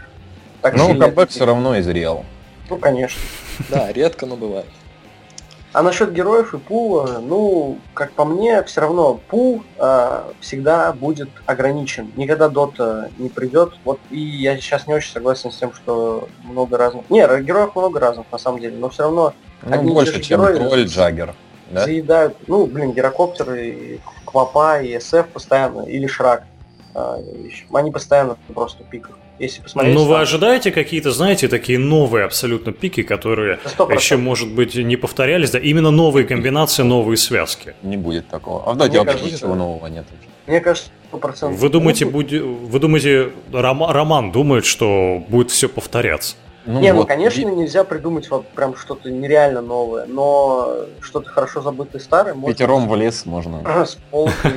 [0.62, 2.26] Так но камбэк все равно изрел.
[2.70, 3.22] Ну, конечно.
[3.70, 4.66] Да, редко, но бывает.
[5.72, 11.30] А насчет героев и пула, ну, как по мне, все равно пул э, всегда будет
[11.46, 12.12] ограничен.
[12.16, 13.74] Никогда дота не придет.
[13.86, 17.08] Вот и я сейчас не очень согласен с тем, что много разных.
[17.12, 20.56] Не, героев много разных на самом деле, но все равно ну, одни больше, чем герои
[20.56, 21.36] тролль, Джаггер.
[21.70, 21.84] Да?
[21.84, 26.46] Заедают, ну, блин, гирокоптеры, Квапа, и СФ постоянно, или Шрак.
[26.96, 27.20] А,
[27.74, 29.20] они постоянно просто пикают.
[29.40, 29.96] Если посмотреть.
[29.96, 30.22] Ну, вы там...
[30.22, 33.96] ожидаете какие-то, знаете, такие новые абсолютно пики, которые 100%.
[33.96, 37.74] еще, может быть, не повторялись, да, именно новые комбинации, новые связки.
[37.82, 38.64] Не будет такого.
[38.66, 40.06] А в Доте вообще кажется, ничего нового нет.
[40.46, 41.54] Мне кажется, 100%.
[41.54, 46.36] Вы думаете, будет, вы думаете, Роман, Роман думает, что будет все повторяться?
[46.66, 47.04] Ну, не, ну, вот.
[47.04, 52.54] ну конечно, нельзя придумать вот прям что-то нереально новое, но что-то хорошо забытое старое можно...
[52.54, 53.62] Пятером в лес можно.
[53.86, 54.54] С полкой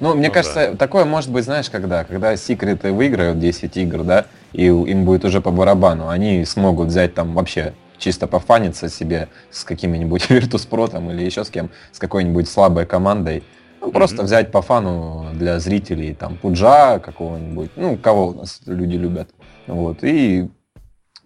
[0.00, 0.76] Ну, мне ну, кажется, да.
[0.76, 2.04] такое может быть, знаешь, когда?
[2.04, 7.14] Когда секреты выиграют 10 игр, да, и им будет уже по барабану, они смогут взять
[7.14, 12.86] там вообще чисто пофаниться себе с какими-нибудь Virtus.pro или еще с кем, с какой-нибудь слабой
[12.86, 13.42] командой.
[13.80, 13.92] Ну, mm-hmm.
[13.92, 19.30] просто взять по фану для зрителей, там, Пуджа какого-нибудь, ну, кого у нас люди любят.
[19.66, 20.48] Вот, и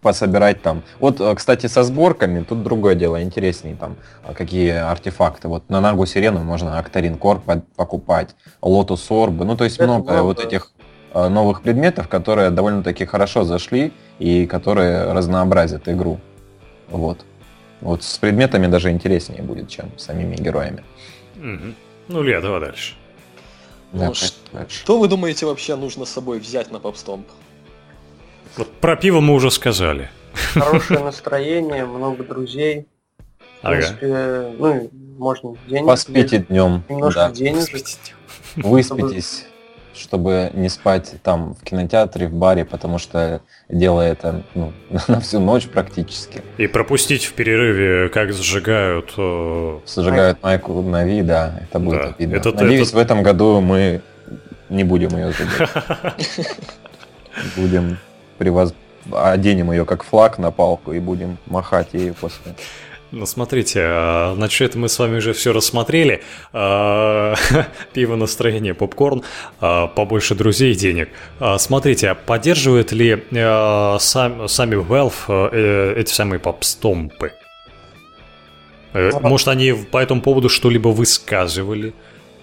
[0.00, 0.82] пособирать там.
[0.98, 5.48] Вот, э, кстати, со сборками тут другое дело, интереснее там, а какие артефакты.
[5.48, 7.42] Вот на Нагу Сирену можно Octarine Core
[7.76, 10.72] покупать, Lotus Orb ы, ну то есть Это много, много вот этих
[11.14, 16.20] э, новых предметов, которые довольно-таки хорошо зашли и которые разнообразят игру.
[16.88, 17.24] Вот.
[17.80, 20.84] Вот с предметами даже интереснее будет, чем с самими героями.
[21.36, 21.74] Угу.
[22.08, 22.94] Ну, Лея, давай дальше.
[23.92, 24.12] Ну,
[24.52, 27.26] да, что вы думаете вообще нужно с собой взять на попстомп?
[28.56, 30.10] Вот про пиво мы уже сказали.
[30.54, 32.86] Хорошее настроение, много друзей.
[33.62, 33.76] В ага.
[33.76, 35.86] принципе, ну, можно денег.
[35.86, 36.82] Поспите днем.
[36.88, 37.30] Немножко да.
[37.30, 37.84] денежек.
[38.56, 39.46] Выспитесь
[40.00, 44.72] чтобы не спать там в кинотеатре, в баре, потому что дело это ну,
[45.08, 46.42] на всю ночь практически.
[46.56, 49.12] И пропустить в перерыве, как сжигают...
[49.16, 49.78] Э...
[49.86, 52.08] Сжигают Майку Нави, да, это будет да.
[52.08, 52.36] обидно.
[52.36, 52.96] Это, Надеюсь, это...
[52.96, 54.00] в этом году мы
[54.68, 55.68] не будем ее сжигать.
[57.56, 57.96] Будем
[58.40, 58.74] превоз...
[59.12, 62.54] оденем ее как флаг на палку и будем махать ею после.
[63.12, 66.22] Ну, смотрите, а, значит, мы с вами уже все рассмотрели.
[66.52, 67.34] А,
[67.92, 69.24] пиво, настроение, попкорн,
[69.60, 71.10] а, побольше друзей и денег.
[71.58, 77.32] Смотрите, поддерживают ли сами Valve э, эти самые попстомпы?
[78.94, 81.92] Э, может, они по этому поводу что-либо высказывали?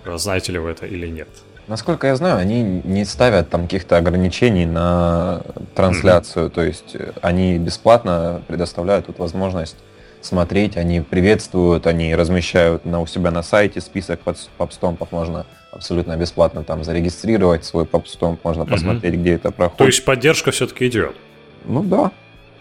[0.05, 1.29] Знаете ли вы это или нет?
[1.67, 5.41] Насколько я знаю, они не ставят там каких-то ограничений на
[5.75, 6.51] трансляцию, mm-hmm.
[6.51, 9.75] то есть э, они бесплатно предоставляют тут возможность
[10.21, 14.21] смотреть, они приветствуют, они размещают на, у себя на сайте список
[14.58, 19.21] попстомпов, можно абсолютно бесплатно там зарегистрировать свой попстомп, можно посмотреть, угу.
[19.21, 19.77] где это проходит.
[19.77, 21.15] То есть поддержка все-таки идет?
[21.65, 22.12] Ну да.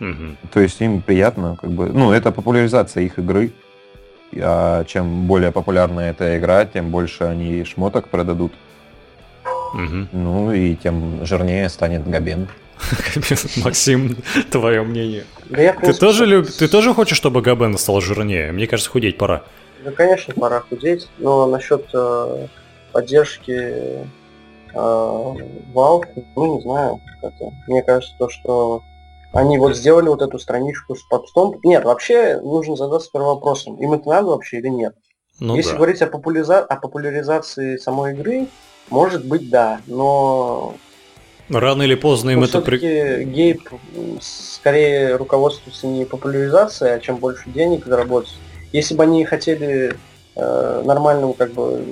[0.00, 0.36] Угу.
[0.52, 3.52] То есть им приятно, как бы, ну это популяризация их игры.
[4.38, 8.52] А чем более популярна эта игра, тем больше они шмоток продадут.
[9.76, 10.08] Угу.
[10.12, 12.48] Ну и тем жирнее станет Габен.
[13.64, 14.16] Максим,
[14.50, 15.24] твое мнение.
[15.48, 16.46] Да ты, тоже люб...
[16.46, 18.52] ты тоже хочешь, чтобы Габен стал жирнее?
[18.52, 19.42] Мне кажется, худеть пора.
[19.84, 22.48] Ну, конечно, пора худеть, но насчет э,
[22.92, 24.06] поддержки э,
[24.74, 27.00] Valve, ну, не знаю,
[27.68, 28.82] мне кажется, то, что
[29.32, 31.60] они вот сделали вот эту страничку с подстом.
[31.62, 34.94] Нет, вообще нужно задаться первым вопросом, им это надо вообще или нет.
[35.38, 35.76] Ну, Если да.
[35.76, 36.60] говорить о, популяриза...
[36.60, 38.48] о популяризации самой игры,
[38.90, 40.74] может быть, да, но
[41.48, 42.60] Рано или поздно им Но это...
[42.60, 43.24] при...
[43.24, 43.68] Гейб
[44.20, 48.36] скорее руководствуется не популяризацией, а чем больше денег заработать.
[48.72, 49.96] Если бы они хотели
[50.34, 51.84] э, нормального как бы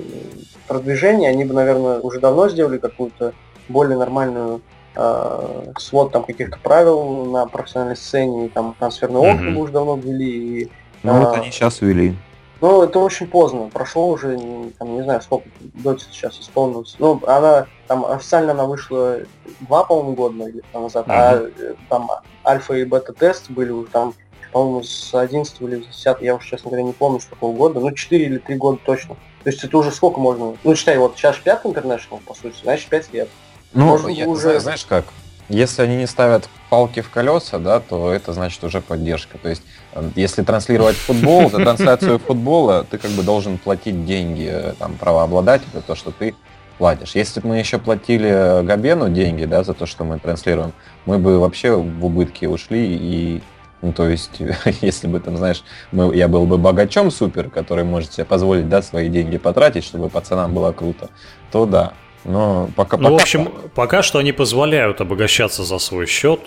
[0.66, 3.32] продвижения, они бы, наверное, уже давно сделали какую-то
[3.68, 4.60] более нормальную
[4.96, 9.34] э, свод там каких-то правил на профессиональной сцене, и там трансферные mm-hmm.
[9.34, 10.62] окна бы уже давно ввели.
[10.62, 10.70] И,
[11.04, 12.16] ну э, вот они сейчас ввели.
[12.60, 13.68] Ну, это очень поздно.
[13.72, 14.38] Прошло уже,
[14.78, 16.96] там, не знаю, сколько доте сейчас исполнилось.
[16.98, 19.18] Ну, она, там, официально она вышла
[19.60, 21.12] два, по-моему, года или там, назад, uh-huh.
[21.12, 22.10] а там
[22.44, 24.14] альфа и бета-тест были уже там,
[24.52, 27.90] по-моему, с 11 или 10, я уже, честно говоря, не помню, с какого года, ну,
[27.90, 29.16] 4 или 3 года точно.
[29.42, 30.56] То есть это уже сколько можно?
[30.62, 33.28] Ну, считай, вот сейчас 5 International, по сути, значит, 5 лет.
[33.72, 34.60] Ну, можно я, уже...
[34.60, 35.04] знаешь как,
[35.48, 39.36] если они не ставят палки в колеса, да, то это значит уже поддержка.
[39.38, 39.83] То есть, э,
[40.14, 45.82] если транслировать футбол, за трансляцию футбола ты как бы должен платить деньги э, там, правообладателю,
[45.86, 46.34] то, что ты
[46.78, 47.14] платишь.
[47.14, 50.72] Если бы мы еще платили Габену деньги, да, за то, что мы транслируем,
[51.06, 53.42] мы бы вообще в убытки ушли и
[53.82, 54.40] ну, то есть,
[54.80, 58.80] если бы, там, знаешь, мы, я был бы богачом супер, который может себе позволить, да,
[58.80, 61.10] свои деньги потратить, чтобы пацанам было круто,
[61.52, 61.92] то да.
[62.24, 63.18] Но пока, ну, пока...
[63.18, 66.40] в общем, пока что они позволяют обогащаться за свой счет,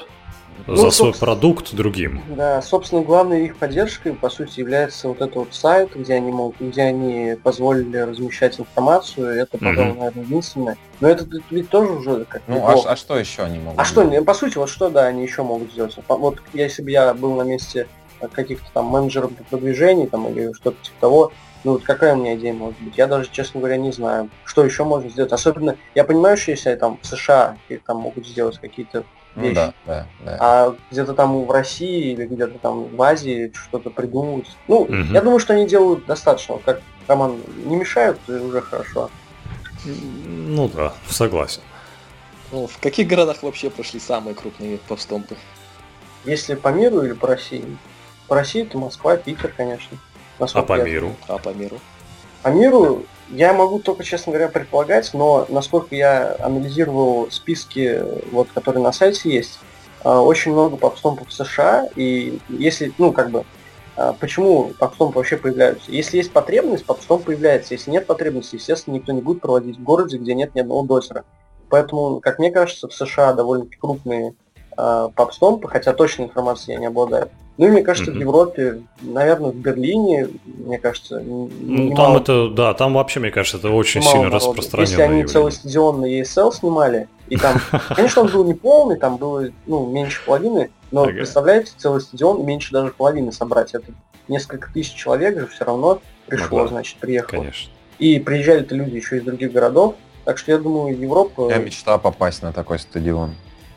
[0.65, 2.21] ну, за свой продукт другим.
[2.29, 6.59] Да, собственно, главной их поддержкой, по сути, является вот этот вот сайт, где они могут,
[6.59, 9.27] где они позволили размещать информацию.
[9.29, 9.99] Это, пожалуй, угу.
[9.99, 10.77] наверное, единственное.
[10.99, 13.79] Но это ведь тоже уже как Ну, а, а что еще они могут?
[13.79, 14.13] А сделать?
[14.13, 15.95] что, по сути, вот что, да, они еще могут сделать?
[16.07, 17.87] Вот если бы я был на месте
[18.31, 21.31] каких-то там менеджеров по продвижению там или что-то типа того,
[21.63, 22.97] ну вот какая у меня идея может быть?
[22.97, 25.31] Я даже, честно говоря, не знаю, что еще можно сделать.
[25.33, 29.03] Особенно, я понимаю, что если там в США там могут сделать какие-то
[29.37, 30.37] ну вещи, ну, да, да, да.
[30.39, 34.47] а где-то там в России или где-то там в Азии что-то придумывать.
[34.67, 34.93] Ну, угу.
[34.93, 36.57] я думаю, что они делают достаточно.
[36.65, 39.09] Как Роман, не мешают, уже хорошо.
[39.85, 41.61] Ну да, согласен.
[42.51, 45.35] Ну, в каких городах вообще прошли самые крупные повстомпы?
[46.25, 47.63] Если по миру или по России?
[48.27, 49.97] По России это Москва, Питер, конечно.
[50.39, 51.15] А по миру?
[51.27, 51.79] А по миру?
[52.41, 58.01] По миру я могу только, честно говоря, предполагать, но насколько я анализировал списки,
[58.31, 59.59] вот, которые на сайте есть,
[60.03, 63.43] а, очень много попстомпов в США, и если, ну, как бы,
[63.95, 65.91] а, почему попстомпы вообще появляются?
[65.91, 67.73] Если есть потребность, попстомп появляется.
[67.73, 71.25] Если нет потребности, естественно, никто не будет проводить в городе, где нет ни одного дозера.
[71.69, 74.35] Поэтому, как мне кажется, в США довольно крупные
[74.77, 77.29] э, попстомпы, хотя точной информации я не обладаю.
[77.57, 78.17] Ну и мне кажется, mm-hmm.
[78.17, 81.49] в Европе, наверное, в Берлине, мне кажется, ну
[81.95, 84.35] там это, да, там вообще, мне кажется, это очень сильно народу.
[84.35, 84.89] распространено.
[84.89, 85.27] Если они явление.
[85.27, 87.59] целый стадион на ESL снимали, и там,
[87.95, 91.13] конечно, он был не полный, там было ну, меньше половины, но ага.
[91.13, 93.73] представляете, целый стадион меньше даже половины собрать.
[93.73, 93.91] Это
[94.27, 96.69] несколько тысяч человек же все равно пришло, ага.
[96.69, 97.39] значит, приехало.
[97.41, 97.71] Конечно.
[97.97, 99.95] И приезжали-то люди еще из других городов.
[100.25, 101.49] Так что я думаю, Европа...
[101.49, 103.33] Я мечта попасть на такой стадион.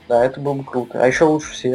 [0.08, 1.02] Да, это было бы круто.
[1.02, 1.70] А еще лучше все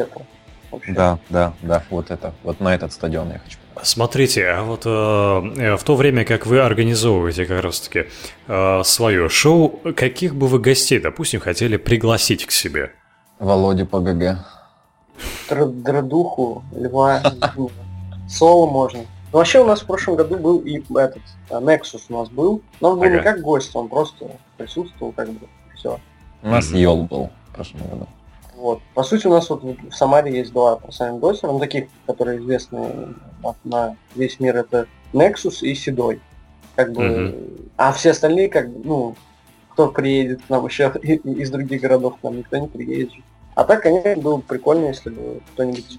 [0.70, 0.92] это.
[0.94, 3.58] Да, да, да, вот это, вот на этот стадион я хочу.
[3.82, 8.06] Смотрите, а вот э, в то время, как вы организовываете как раз-таки
[8.48, 12.92] э, свое шоу, каких бы вы гостей, допустим, хотели пригласить к себе?
[13.38, 14.38] Володю по ГГ.
[15.48, 17.22] Драдуху, Льва,
[18.28, 19.00] Соло можно.
[19.32, 22.62] Ну, вообще у нас в прошлом году был и этот, а, Nexus у нас был,
[22.80, 23.16] но он был ага.
[23.16, 25.98] не как гость, он просто присутствовал как бы, все.
[26.42, 28.08] У нас Йол был в прошлом году.
[28.56, 28.80] Вот.
[28.94, 33.14] По сути, у нас вот в Самаре есть два профессиональных ну, таких, которые известны
[33.64, 36.20] на весь мир, это Nexus и Седой.
[36.74, 37.70] Как бы, mm-hmm.
[37.76, 39.16] А все остальные, как бы, ну,
[39.70, 43.12] кто приедет к нам еще из других городов, к нам никто не приедет.
[43.54, 45.98] А так, конечно, было бы прикольно, если бы кто-нибудь...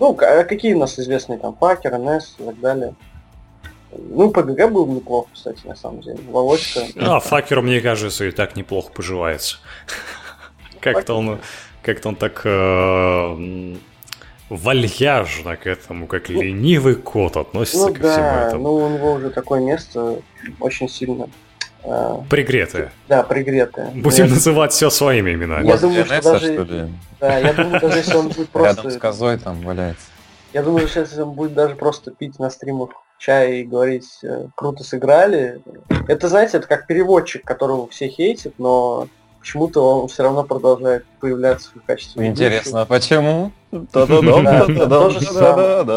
[0.00, 2.94] Ну, а какие у нас известные там, Пакер, НС и так далее.
[3.90, 6.18] Ну, ПГГ был неплохо, кстати, на самом деле.
[6.30, 6.82] Володька.
[6.96, 9.58] А, Факеру, мне кажется, и так неплохо поживается.
[10.80, 11.38] Как-то он,
[11.82, 13.76] как-то он так э,
[14.50, 18.62] вальяжно к этому, как ну, ленивый кот относится ну, ко да, всему этому.
[18.62, 20.16] Ну, у него уже такое место
[20.60, 21.28] очень сильно
[21.84, 22.92] э, Пригретое.
[23.08, 23.90] Да, пригретое.
[23.94, 24.30] Будем я...
[24.30, 25.66] называть все своими именами.
[25.66, 26.52] Я думаю, что даже...
[26.52, 26.88] Что ли?
[27.20, 28.76] Да, я думаю, даже если он будет просто...
[28.76, 30.06] Рядом с козой там валяется.
[30.52, 34.46] Я думаю, что если он будет даже просто пить на стримах чай и говорить э,
[34.54, 35.60] «круто сыграли»,
[36.06, 39.08] это, знаете, это как переводчик, которого все хейтят, но
[39.40, 43.52] почему-то он все равно продолжает появляться в качестве Интересно, почему?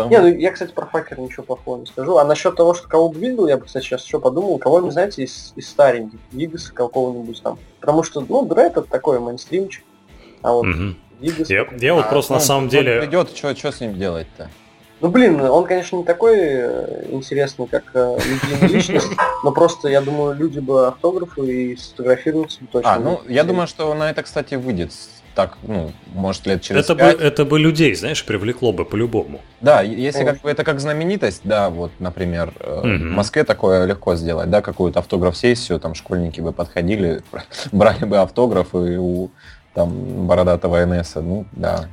[0.10, 2.18] Не, ну я, кстати, про факер ничего плохого не скажу.
[2.18, 4.92] А насчет того, что кого бы видел, я бы, кстати, сейчас еще подумал, кого не
[4.92, 7.58] знаете из, из стареньких, Вигаса какого-нибудь там.
[7.80, 9.84] Потому что, ну, Дрейд это такой мейнстримчик.
[10.42, 10.66] А вот
[11.20, 11.50] Вигас...
[11.50, 13.00] Я, я вот просто на самом деле...
[13.02, 14.50] Придет, что с ним делать-то?
[15.02, 18.18] Ну, блин, он, конечно, не такой э, интересный, как э,
[18.62, 19.10] личность,
[19.44, 22.94] но просто, я думаю, люди бы автографы и сфотографироваться точно.
[22.94, 24.92] А, ну, я думаю, что на это, кстати, выйдет
[25.34, 27.18] так, ну, может, лет через это 5.
[27.18, 29.42] Бы, это бы людей, знаешь, привлекло бы по-любому.
[29.62, 32.88] Да, если как бы это как знаменитость, да, вот, например, угу.
[32.88, 37.24] в Москве такое легко сделать, да, какую-то автограф-сессию, там школьники бы подходили,
[37.72, 39.32] брали бы автографы у
[39.74, 41.88] там бородатого НС, ну, да,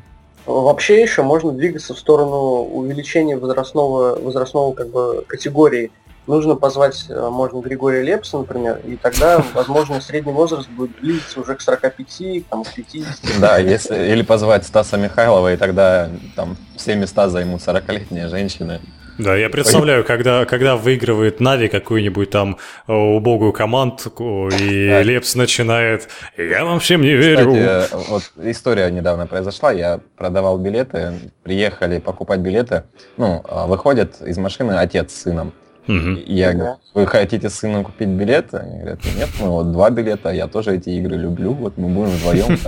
[0.49, 5.91] Вообще еще можно двигаться в сторону увеличения возрастного, возрастного как бы, категории.
[6.27, 11.55] Нужно позвать, э, можно Григория Лепса, например, и тогда, возможно, средний возраст будет близиться уже
[11.55, 13.41] к 45, там, к 50.
[13.41, 18.81] Да, если, или позвать Стаса Михайлова, и тогда там все места займут 40-летние женщины.
[19.19, 25.03] Да, я представляю, когда, когда выигрывает Нави какую-нибудь там э, убогую команду, и.
[25.03, 27.53] Лепс начинает «Я вам всем не верю».
[27.53, 32.85] Кстати, вот история недавно произошла, я продавал билеты, приехали покупать билеты,
[33.17, 35.53] ну, а выходит из машины отец с сыном.
[35.89, 36.21] Угу.
[36.27, 38.59] Я говорю, вы хотите с сыном купить билеты?
[38.59, 42.11] Они говорят, нет, мы вот два билета, я тоже эти игры люблю, вот мы будем
[42.11, 42.59] вдвоем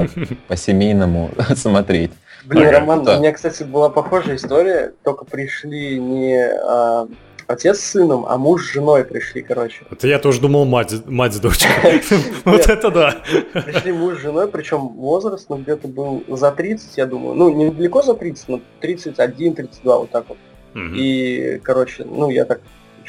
[0.48, 2.12] по-семейному смотреть.
[2.46, 3.16] Блин, ага, Роман, да.
[3.16, 7.06] у меня, кстати, была похожая история, только пришли не а,
[7.46, 9.82] отец с сыном, а муж с женой пришли, короче.
[9.90, 12.02] Это я тоже думал мать, мать с дочкой.
[12.46, 13.16] Вот это да.
[13.52, 17.34] Пришли муж с женой, причем возраст, ну, где-то был за 30, я думаю.
[17.34, 20.38] Ну, не далеко за 30, но 31, 32, вот так вот.
[20.74, 22.60] И, короче, ну, я так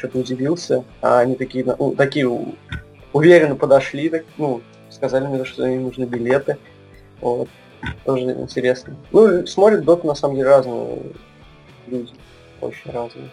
[0.02, 0.84] что-то удивился.
[1.00, 2.28] А они такие, ну, такие
[3.12, 6.56] уверенно подошли, так, ну, сказали мне, что им нужны билеты.
[7.20, 7.48] Вот
[8.04, 8.96] тоже интересно.
[9.12, 10.98] Ну, смотрят доту на самом деле разные
[11.86, 12.10] люди,
[12.60, 13.30] очень разные.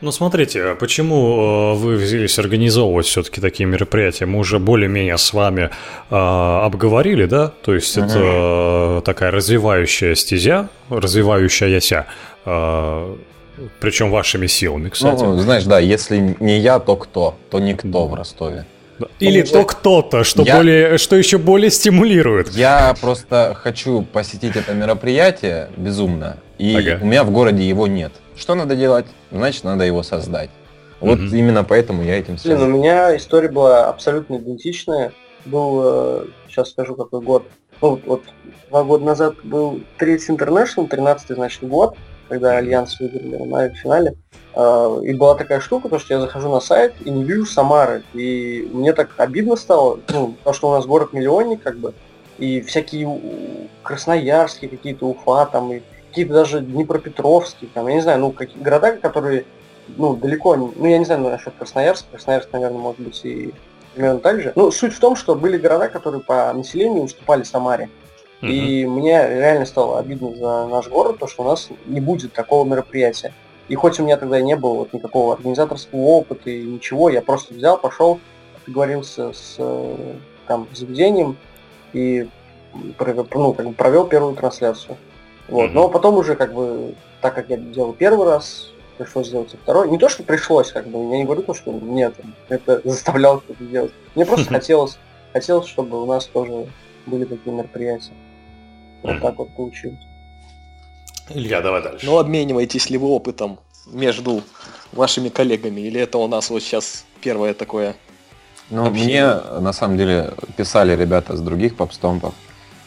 [0.00, 4.26] Ну, смотрите, а почему э, вы взялись организовывать все-таки такие мероприятия?
[4.26, 5.70] Мы уже более-менее с вами
[6.10, 7.52] э, обговорили, да?
[7.62, 8.04] То есть uh-huh.
[8.04, 12.06] это такая развивающая стезя, развивающаяся,
[12.44, 13.16] э,
[13.80, 15.22] причем вашими силами, кстати.
[15.22, 17.36] Ну, знаешь, да, если не я, то кто?
[17.50, 18.66] То никто в Ростове.
[19.18, 20.56] Или ну, то кто-то, что, я...
[20.56, 22.50] более, что еще более стимулирует.
[22.50, 27.02] Я просто хочу посетить это мероприятие безумно, и ага.
[27.02, 28.12] у меня в городе его нет.
[28.36, 29.06] Что надо делать?
[29.32, 30.50] Значит, надо его создать.
[31.00, 32.66] Вот mm именно поэтому я этим связан.
[32.66, 35.12] Блин, у меня история была абсолютно идентичная.
[35.44, 37.46] Был, э, сейчас скажу какой год.
[37.82, 38.22] Ну, вот
[38.70, 41.96] два года назад был третий International, 13 значит, год
[42.28, 44.14] когда Альянс выиграли на финале.
[44.54, 48.02] А, и была такая штука, то, что я захожу на сайт и не вижу Самары.
[48.14, 51.94] И мне так обидно стало, ну, потому что у нас город-миллионник, как бы,
[52.38, 53.20] и всякие
[53.82, 58.92] Красноярский, какие-то Уфа, там, и какие-то даже Днепропетровские, там, я не знаю, ну, какие города,
[58.92, 59.44] которые,
[59.96, 63.52] ну, далеко, ну, я не знаю ну, насчет Красноярска, Красноярск, наверное, может быть, и
[63.94, 64.52] примерно так же.
[64.54, 67.88] Ну, суть в том, что были города, которые по населению уступали Самаре.
[68.44, 68.50] Mm-hmm.
[68.50, 72.68] И мне реально стало обидно за наш город, то, что у нас не будет такого
[72.68, 73.32] мероприятия.
[73.68, 77.54] И хоть у меня тогда не было вот никакого организаторского опыта и ничего, я просто
[77.54, 78.20] взял, пошел,
[78.66, 80.14] договорился с э,
[80.46, 81.38] там, заведением
[81.94, 82.28] и
[82.74, 84.96] ну, как бы провел первую трансляцию.
[85.48, 85.70] Вот.
[85.70, 85.74] Mm-hmm.
[85.74, 89.90] Но потом уже как бы, так как я делал первый раз, пришлось сделать и второй.
[89.90, 92.14] Не то, что пришлось, как бы, я не говорю то, что нет,
[92.48, 93.92] это заставлял что-то делать.
[94.14, 94.98] Мне просто хотелось,
[95.32, 96.66] хотелось, чтобы у нас тоже
[97.06, 98.12] были такие мероприятия.
[99.04, 100.00] Вот так вот получилось.
[101.30, 102.04] Илья, давай дальше.
[102.04, 104.42] Ну, обмениваетесь ли вы опытом между
[104.92, 107.94] вашими коллегами, или это у нас вот сейчас первое такое
[108.70, 109.26] ну, мне
[109.60, 112.34] на самом деле писали ребята с других попстомпов.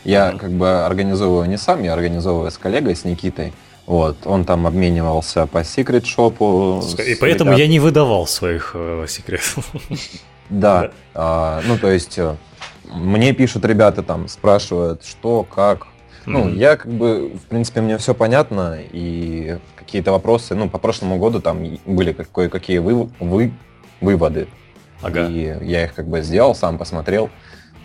[0.03, 0.37] Я mm-hmm.
[0.37, 3.53] как бы организовываю не сам, я организовываю с коллегой, с Никитой.
[3.85, 6.83] Вот, он там обменивался по секрет шопу.
[7.05, 7.59] И поэтому ребят.
[7.59, 9.69] я не выдавал своих э, секретов.
[10.49, 12.37] Да, а, ну то есть э,
[12.85, 15.87] мне пишут ребята там, спрашивают, что, как.
[16.27, 21.17] Ну, я как бы, в принципе, мне все понятно, и какие-то вопросы, ну, по прошлому
[21.17, 23.53] году там были кое-какие вы, вы,
[24.01, 24.47] выводы.
[25.01, 25.27] Ага.
[25.27, 27.29] И я их как бы сделал, сам посмотрел.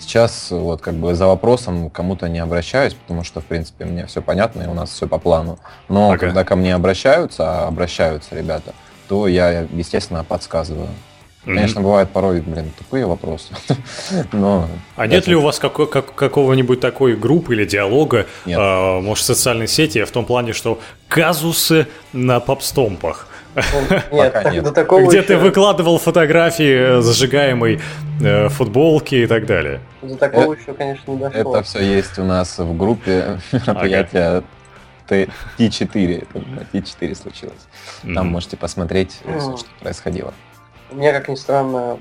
[0.00, 4.20] Сейчас вот как бы за вопросом кому-то не обращаюсь, потому что, в принципе, мне все
[4.20, 5.60] понятно, и у нас все по плану.
[5.88, 6.18] Но ага.
[6.18, 8.74] когда ко мне обращаются, а обращаются ребята,
[9.08, 10.88] то я, естественно, подсказываю.
[11.44, 11.82] Конечно, mm-hmm.
[11.82, 13.52] бывают порой, блин, тупые вопросы.
[14.32, 19.24] Но а нет ли у вас как, как, какого-нибудь такой группы или диалога, э, может,
[19.24, 20.78] в социальной сети, в том плане, что
[21.08, 23.26] казусы на попстомпах?
[24.12, 24.64] Нет, нет.
[24.64, 25.26] До такого Где еще...
[25.26, 27.80] ты выкладывал фотографии зажигаемой
[28.20, 29.80] э, фотболки и так далее.
[30.00, 31.56] До такого это, еще, конечно, не дошло.
[31.56, 34.44] Это все есть у нас в группе мероприятия ага.
[35.08, 36.26] Т4.
[36.72, 37.54] Т4 случилось.
[38.02, 38.22] Там mm-hmm.
[38.22, 39.58] можете посмотреть, mm-hmm.
[39.58, 40.32] что происходило.
[40.92, 41.98] У меня, как ни странно,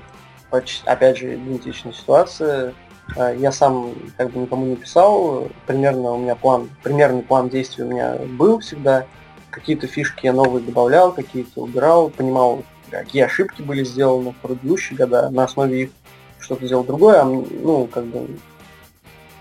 [0.50, 2.74] почти, опять же, идентичная ситуация.
[3.16, 5.48] А, я сам как бы никому не писал.
[5.66, 9.06] Примерно у меня план, примерный план действий у меня был всегда.
[9.50, 15.30] Какие-то фишки я новые добавлял, какие-то убирал, понимал, какие ошибки были сделаны в предыдущие года,
[15.30, 15.90] на основе их
[16.38, 18.28] что-то сделал другое, а ну, как бы,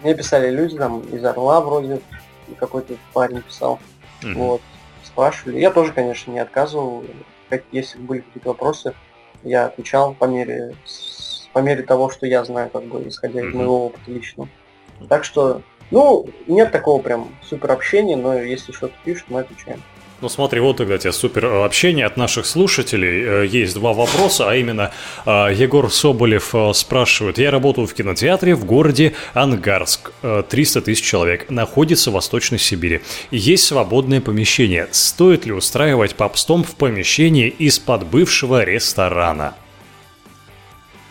[0.01, 2.01] мне писали люди там из Орла вроде,
[2.59, 3.79] какой-то парень писал,
[4.21, 4.33] mm-hmm.
[4.35, 4.61] вот,
[5.03, 5.59] спрашивали.
[5.59, 7.03] Я тоже, конечно, не отказывал,
[7.49, 8.93] как, если были какие-то вопросы,
[9.43, 10.75] я отвечал по мере,
[11.53, 14.49] по мере того, что я знаю, как бы, исходя из моего опыта личного.
[15.09, 19.81] Так что, ну, нет такого прям супер общения, но если что-то пишут, мы отвечаем.
[20.21, 23.43] Ну смотри, вот тогда тебе супер общение от наших слушателей.
[23.43, 24.91] Э, есть два вопроса, а именно
[25.25, 27.39] э, Егор Соболев э, спрашивает.
[27.39, 30.11] Я работаю в кинотеатре в городе Ангарск.
[30.21, 31.49] 300 тысяч человек.
[31.49, 33.01] Находится в Восточной Сибири.
[33.31, 34.87] Есть свободное помещение.
[34.91, 39.55] Стоит ли устраивать попстом в помещении из-под бывшего ресторана?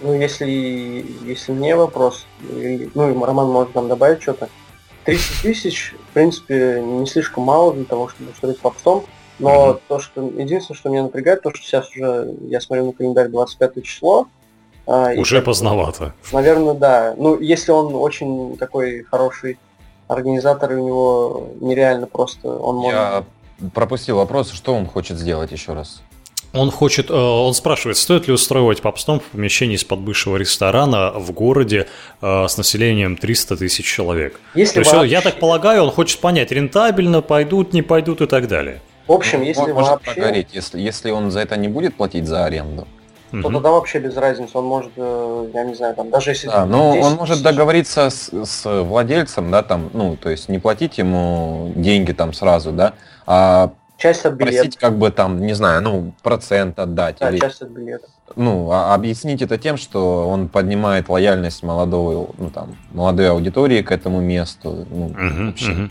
[0.00, 2.26] Ну, если, если мне вопрос,
[2.94, 4.48] ну, Роман может там добавить что-то,
[5.04, 9.04] 30 тысяч, в принципе, не слишком мало для того, чтобы устроить попстом.
[9.38, 9.80] Но mm-hmm.
[9.88, 13.82] то, что единственное, что меня напрягает, то, что сейчас уже, я смотрю на календарь 25
[13.84, 14.28] число.
[14.86, 16.14] А, уже и, поздновато.
[16.32, 17.14] Наверное, да.
[17.16, 19.58] Ну, если он очень такой хороший
[20.08, 22.92] организатор, и у него нереально просто он может...
[22.92, 23.24] Я
[23.72, 26.02] пропустил вопрос, что он хочет сделать еще раз?
[26.52, 31.30] Он хочет, э, он спрашивает, стоит ли устраивать попстом в помещении из-под бывшего ресторана в
[31.32, 31.86] городе
[32.20, 34.40] э, с населением 300 тысяч человек.
[34.54, 35.10] Если То есть, вообще...
[35.10, 38.80] я так полагаю, он хочет понять, рентабельно, пойдут, не пойдут и так далее.
[39.06, 40.12] В общем, если он может вообще...
[40.12, 42.86] прогореть, если, если он за это не будет платить за аренду,
[43.30, 43.52] то угу.
[43.52, 44.58] тогда вообще без разницы.
[44.58, 46.48] Он может, э, я не знаю, там даже если...
[46.48, 50.98] Да, но он может договориться с, с владельцем, да, там, ну, то есть не платить
[50.98, 52.94] ему деньги там сразу, да,
[53.26, 54.56] а Часть от билета.
[54.56, 57.16] Просить как бы там, не знаю, ну, процент отдать.
[57.20, 58.06] Да, или, часть от билета.
[58.34, 63.92] Ну, а объяснить это тем, что он поднимает лояльность молодого, ну, там, молодой аудитории к
[63.92, 64.86] этому месту.
[64.90, 65.72] Ну, угу, вообще.
[65.72, 65.90] Угу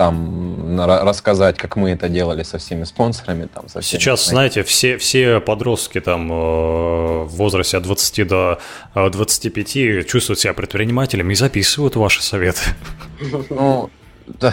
[0.00, 3.46] там рассказать, как мы это делали со всеми спонсорами.
[3.52, 8.58] Там, со всеми, Сейчас, знаете, все, все подростки там э, в возрасте от 20 до
[8.94, 12.62] 25 э, чувствуют себя предпринимателями и записывают ваши советы.
[13.50, 13.90] Ну,
[14.40, 14.52] да.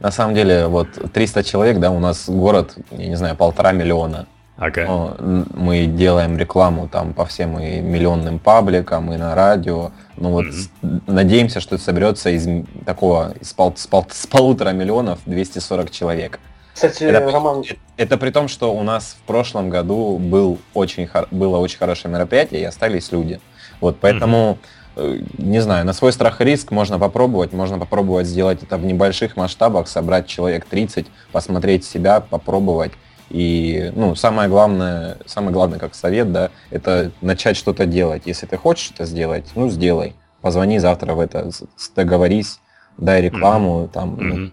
[0.00, 4.26] На самом деле, вот 300 человек, да, у нас город, я не знаю, полтора миллиона.
[4.56, 4.84] Ага.
[4.86, 5.16] Но
[5.54, 9.90] мы делаем рекламу там по всем и миллионным пабликам, и на радио.
[10.16, 11.02] Ну вот mm-hmm.
[11.06, 12.46] надеемся, что это соберется из
[12.84, 16.38] такого, из пол, с, пол, с полутора миллионов 240 человек.
[16.74, 17.60] Кстати, это, Роман...
[17.60, 22.12] Это, это при том, что у нас в прошлом году был очень, было очень хорошее
[22.12, 23.40] мероприятие, и остались люди.
[23.80, 28.62] Вот поэтому mm-hmm не знаю, на свой страх и риск можно попробовать, можно попробовать сделать
[28.62, 32.92] это в небольших масштабах, собрать человек 30, посмотреть себя, попробовать.
[33.30, 38.22] И, ну, самое главное, самое главное, как совет, да, это начать что-то делать.
[38.26, 40.14] Если ты хочешь это сделать, ну, сделай.
[40.42, 41.50] Позвони завтра в это,
[41.96, 42.60] договорись,
[42.98, 43.88] дай рекламу, mm-hmm.
[43.88, 44.34] там, mm-hmm.
[44.34, 44.50] Ну,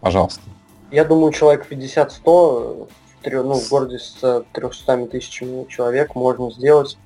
[0.00, 0.42] пожалуйста.
[0.90, 2.88] Я думаю, человек 50-100
[3.24, 6.98] ну, в городе с 300 тысячами человек можно сделать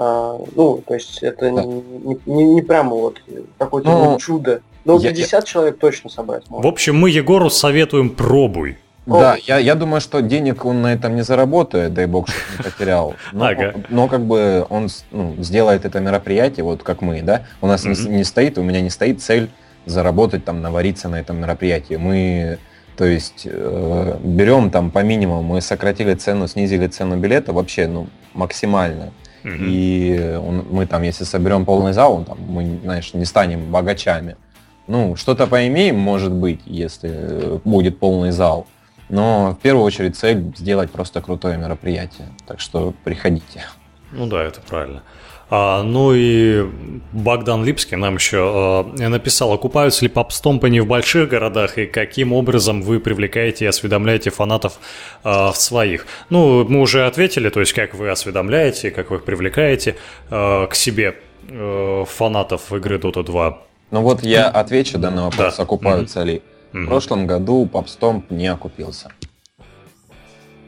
[0.00, 1.64] а, ну, то есть это да.
[1.64, 1.82] не,
[2.24, 3.20] не, не прямо вот
[3.58, 4.62] какое-то ну, чудо.
[4.84, 6.68] Но 50 я, человек точно собрать можно.
[6.68, 8.78] В общем, мы Егору советуем пробуй.
[9.06, 12.62] Да, я, я думаю, что денег он на этом не заработает, дай бог, что не
[12.62, 13.16] потерял.
[13.32, 13.74] Но, ага.
[13.88, 17.46] но как бы он ну, сделает это мероприятие, вот как мы, да.
[17.60, 18.08] У нас mm-hmm.
[18.08, 19.50] не, не стоит, у меня не стоит цель
[19.84, 21.94] заработать, там, навариться на этом мероприятии.
[21.94, 22.58] Мы,
[22.96, 28.06] то есть, э, берем там по минимуму, мы сократили цену, снизили цену билета вообще, ну,
[28.32, 29.12] максимально.
[29.44, 34.36] И он, мы там, если соберем полный зал, там, мы, знаешь, не станем богачами.
[34.86, 38.66] Ну, что-то поимеем, может быть, если будет полный зал.
[39.08, 42.28] Но в первую очередь цель сделать просто крутое мероприятие.
[42.46, 43.64] Так что приходите.
[44.12, 45.02] Ну да, это правильно.
[45.50, 46.66] А, ну и
[47.12, 52.32] Богдан Липский нам еще а, написал, окупаются ли попстомпы не в больших городах и каким
[52.32, 54.78] образом вы привлекаете и осведомляете фанатов
[55.24, 56.06] а, в своих.
[56.28, 59.96] Ну, мы уже ответили, то есть как вы осведомляете, как вы их привлекаете
[60.28, 61.16] к себе
[61.50, 63.62] а, фанатов игры Dota 2.
[63.90, 65.62] Ну вот я отвечу да, на вопрос, да.
[65.62, 66.24] окупаются mm-hmm.
[66.26, 66.42] ли.
[66.72, 69.10] В прошлом году попстомп не окупился.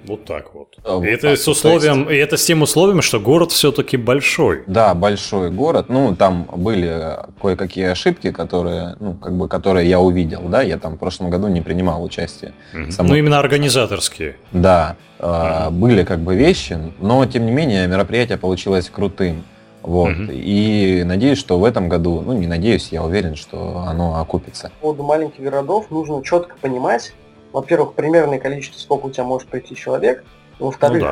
[0.06, 0.76] Вот так вот.
[0.84, 1.38] А, вот это так.
[1.38, 2.10] с условием, есть...
[2.10, 4.62] и это с тем условием, что город все-таки большой.
[4.66, 5.86] Да, большой город.
[5.88, 10.94] Ну, там были кое-какие ошибки, которые, ну, как бы, которые я увидел, да, я там
[10.94, 12.52] в прошлом году не принимал участие.
[12.74, 12.92] Угу.
[12.92, 13.08] Само...
[13.10, 14.36] Ну, именно организаторские.
[14.52, 15.70] Да, угу.
[15.72, 19.44] были как бы вещи, но тем не менее мероприятие получилось крутым.
[19.82, 20.12] Вот.
[20.12, 20.32] Угу.
[20.32, 24.70] И надеюсь, что в этом году, ну не надеюсь, я уверен, что оно окупится.
[24.80, 27.12] По поводу маленьких городов нужно четко понимать,
[27.52, 30.24] во-первых, примерное количество, сколько у тебя может прийти человек,
[30.58, 31.08] во-вторых, ну,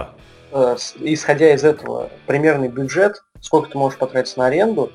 [0.52, 0.74] да.
[0.74, 4.92] э, исходя из этого, примерный бюджет, сколько ты можешь потратить на аренду,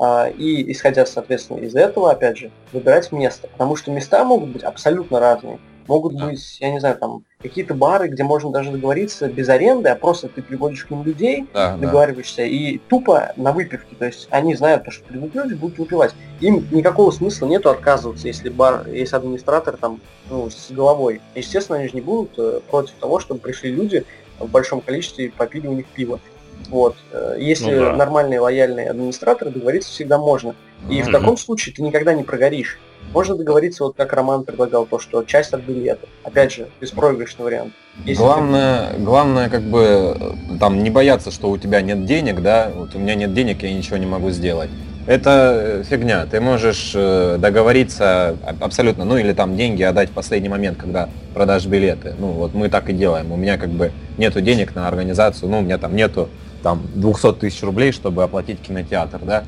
[0.00, 4.62] э, и исходя, соответственно, из этого, опять же, выбирать место, потому что места могут быть
[4.62, 5.58] абсолютно разные.
[5.88, 6.26] Могут да.
[6.26, 10.28] быть, я не знаю, там какие-то бары, где можно даже договориться без аренды, а просто
[10.28, 12.44] ты приводишь к ним людей, да, договариваешься, да.
[12.44, 13.94] и тупо на выпивке.
[13.96, 16.14] То есть они знают, что придут люди, будут выпивать.
[16.40, 21.20] Им никакого смысла нету отказываться, если бар, если администратор там ну, с головой.
[21.34, 24.04] Естественно, они же не будут э, против того, чтобы пришли люди
[24.38, 26.20] в большом количестве и попили у них пиво.
[26.68, 26.96] Вот.
[27.12, 27.96] Э, если ну, да.
[27.96, 30.54] нормальные лояльные администраторы, договориться всегда можно.
[30.90, 31.08] И mm-hmm.
[31.08, 32.78] в таком случае ты никогда не прогоришь.
[33.12, 36.06] Можно договориться, вот как Роман предлагал, то, что часть от билета.
[36.22, 37.72] Опять же, беспроигрышный вариант.
[38.04, 39.00] Если главное, ты...
[39.00, 40.16] главное, как бы,
[40.60, 43.72] там, не бояться, что у тебя нет денег, да, вот у меня нет денег, я
[43.72, 44.70] ничего не могу сделать.
[45.06, 46.26] Это фигня.
[46.26, 51.66] Ты можешь э, договориться абсолютно, ну или там деньги отдать в последний момент, когда продашь
[51.66, 52.14] билеты.
[52.18, 53.30] Ну вот мы так и делаем.
[53.30, 56.28] У меня как бы нету денег на организацию, ну у меня там нету
[56.64, 59.44] там 200 тысяч рублей, чтобы оплатить кинотеатр, да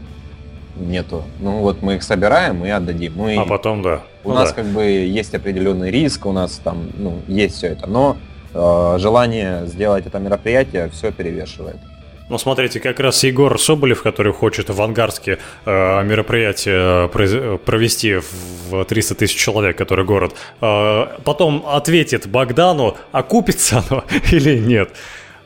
[0.81, 1.24] нету.
[1.41, 3.14] Ну вот мы их собираем и отдадим.
[3.16, 4.03] Ну, и а потом да.
[4.24, 4.57] У ну, нас да.
[4.57, 8.16] как бы есть определенный риск, у нас там ну, есть все это, но
[8.55, 11.76] э, желание сделать это мероприятие все перевешивает.
[12.29, 18.20] Ну, смотрите, как раз Егор Соболев, который хочет в Ангарске э, мероприятие провести
[18.70, 24.91] в 300 тысяч человек, который город, э, потом ответит Богдану, окупится оно или нет.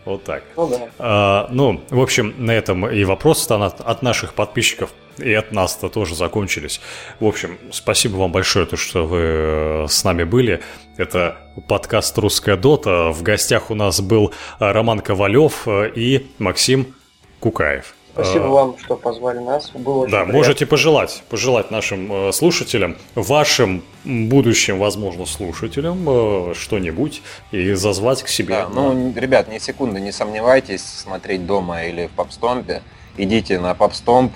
[0.05, 0.43] Вот так.
[0.57, 0.79] Ну, да.
[0.99, 5.89] а, ну, в общем, на этом и вопросы от, от наших подписчиков и от нас-то
[5.89, 6.81] тоже закончились.
[7.21, 10.63] В общем, спасибо вам большое, то, что вы э, с нами были.
[10.97, 11.37] Это
[11.69, 13.11] подкаст «Русская дота».
[13.11, 16.95] В гостях у нас был Роман Ковалев э, и Максим
[17.41, 17.95] Кукаев.
[18.13, 19.71] Спасибо вам, что позвали нас.
[19.71, 20.35] Было очень да, приятно.
[20.35, 28.29] можете пожелать, пожелать нашим э, слушателям, вашим будущим, возможно, слушателям э, что-нибудь и зазвать к
[28.29, 28.55] себе.
[28.55, 32.83] Да, ну, ребят, ни секунды не сомневайтесь смотреть дома или в попстомпе.
[33.17, 34.35] Идите на попстомп,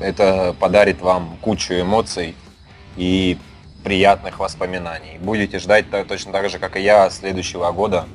[0.00, 2.34] это подарит вам кучу эмоций
[2.96, 3.38] и
[3.84, 5.18] приятных воспоминаний.
[5.20, 8.06] Будете ждать точно так же, как и я, следующего года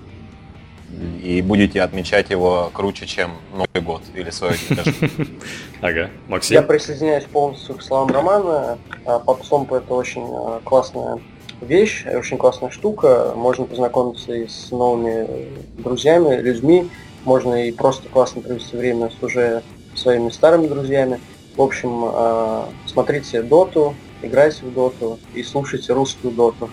[1.21, 5.39] и будете отмечать его круче, чем Новый год или свой день
[5.81, 6.55] Ага, Максим?
[6.55, 8.77] Я присоединяюсь полностью к словам Романа.
[9.05, 11.19] А, Попсомп это очень а, классная
[11.61, 13.33] вещь, очень классная штука.
[13.35, 16.89] Можно познакомиться и с новыми друзьями, людьми.
[17.25, 19.63] Можно и просто классно провести время с уже
[19.95, 21.19] своими старыми друзьями.
[21.57, 26.69] В общем, а, смотрите доту, играйте в доту и слушайте русскую доту.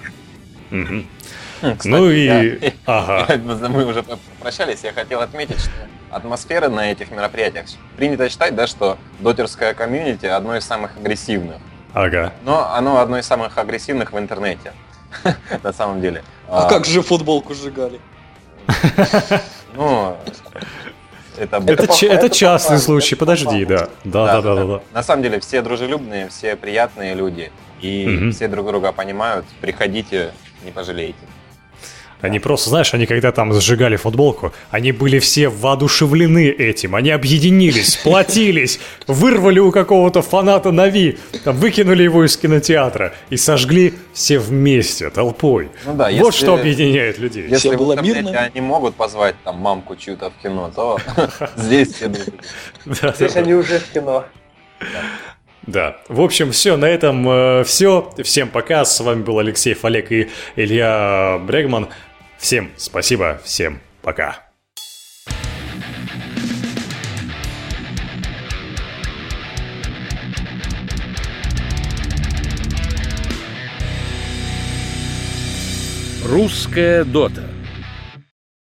[0.69, 2.25] Кстати, ну и...
[2.25, 3.37] Я, ага.
[3.69, 5.71] мы уже попрощались, я хотел отметить, что
[6.11, 7.67] атмосферы на этих мероприятиях.
[7.97, 11.57] Принято считать, да, что дотерское комьюнити одно из самых агрессивных.
[11.95, 12.35] Ага.
[12.45, 14.73] Но оно одно из самых агрессивных в интернете.
[15.63, 16.23] На самом деле.
[16.47, 18.01] А как же футболку сжигали?
[19.75, 20.17] Ну,
[21.39, 23.89] это, это, это, это, это частный случай, подожди, да.
[24.05, 24.81] Да, да, да, да, да.
[24.93, 28.33] На самом деле все дружелюбные, все приятные люди, и угу.
[28.33, 29.47] все друг друга понимают.
[29.61, 30.33] Приходите,
[30.65, 31.19] не пожалеете.
[32.25, 37.93] Они просто, знаешь, они когда там сжигали футболку, они были все воодушевлены этим, они объединились,
[38.01, 45.11] сплотились, вырвали у какого-то фаната Нави, там, выкинули его из кинотеатра и сожгли все вместе,
[45.11, 45.69] толпой.
[45.85, 47.43] Ну да, вот если, что объединяет людей.
[47.43, 48.31] Если все было мирно.
[48.31, 50.99] они могут позвать там мамку чью-то в кино, то
[51.57, 52.11] здесь все
[52.87, 54.25] Здесь они уже в кино.
[55.67, 55.97] Да.
[56.09, 58.13] В общем, все, на этом э, все.
[58.23, 58.85] Всем пока.
[58.85, 61.89] С вами был Алексей Фалек и Илья Брегман.
[62.45, 64.43] Всем спасибо, всем пока.
[76.23, 77.44] Русская дота.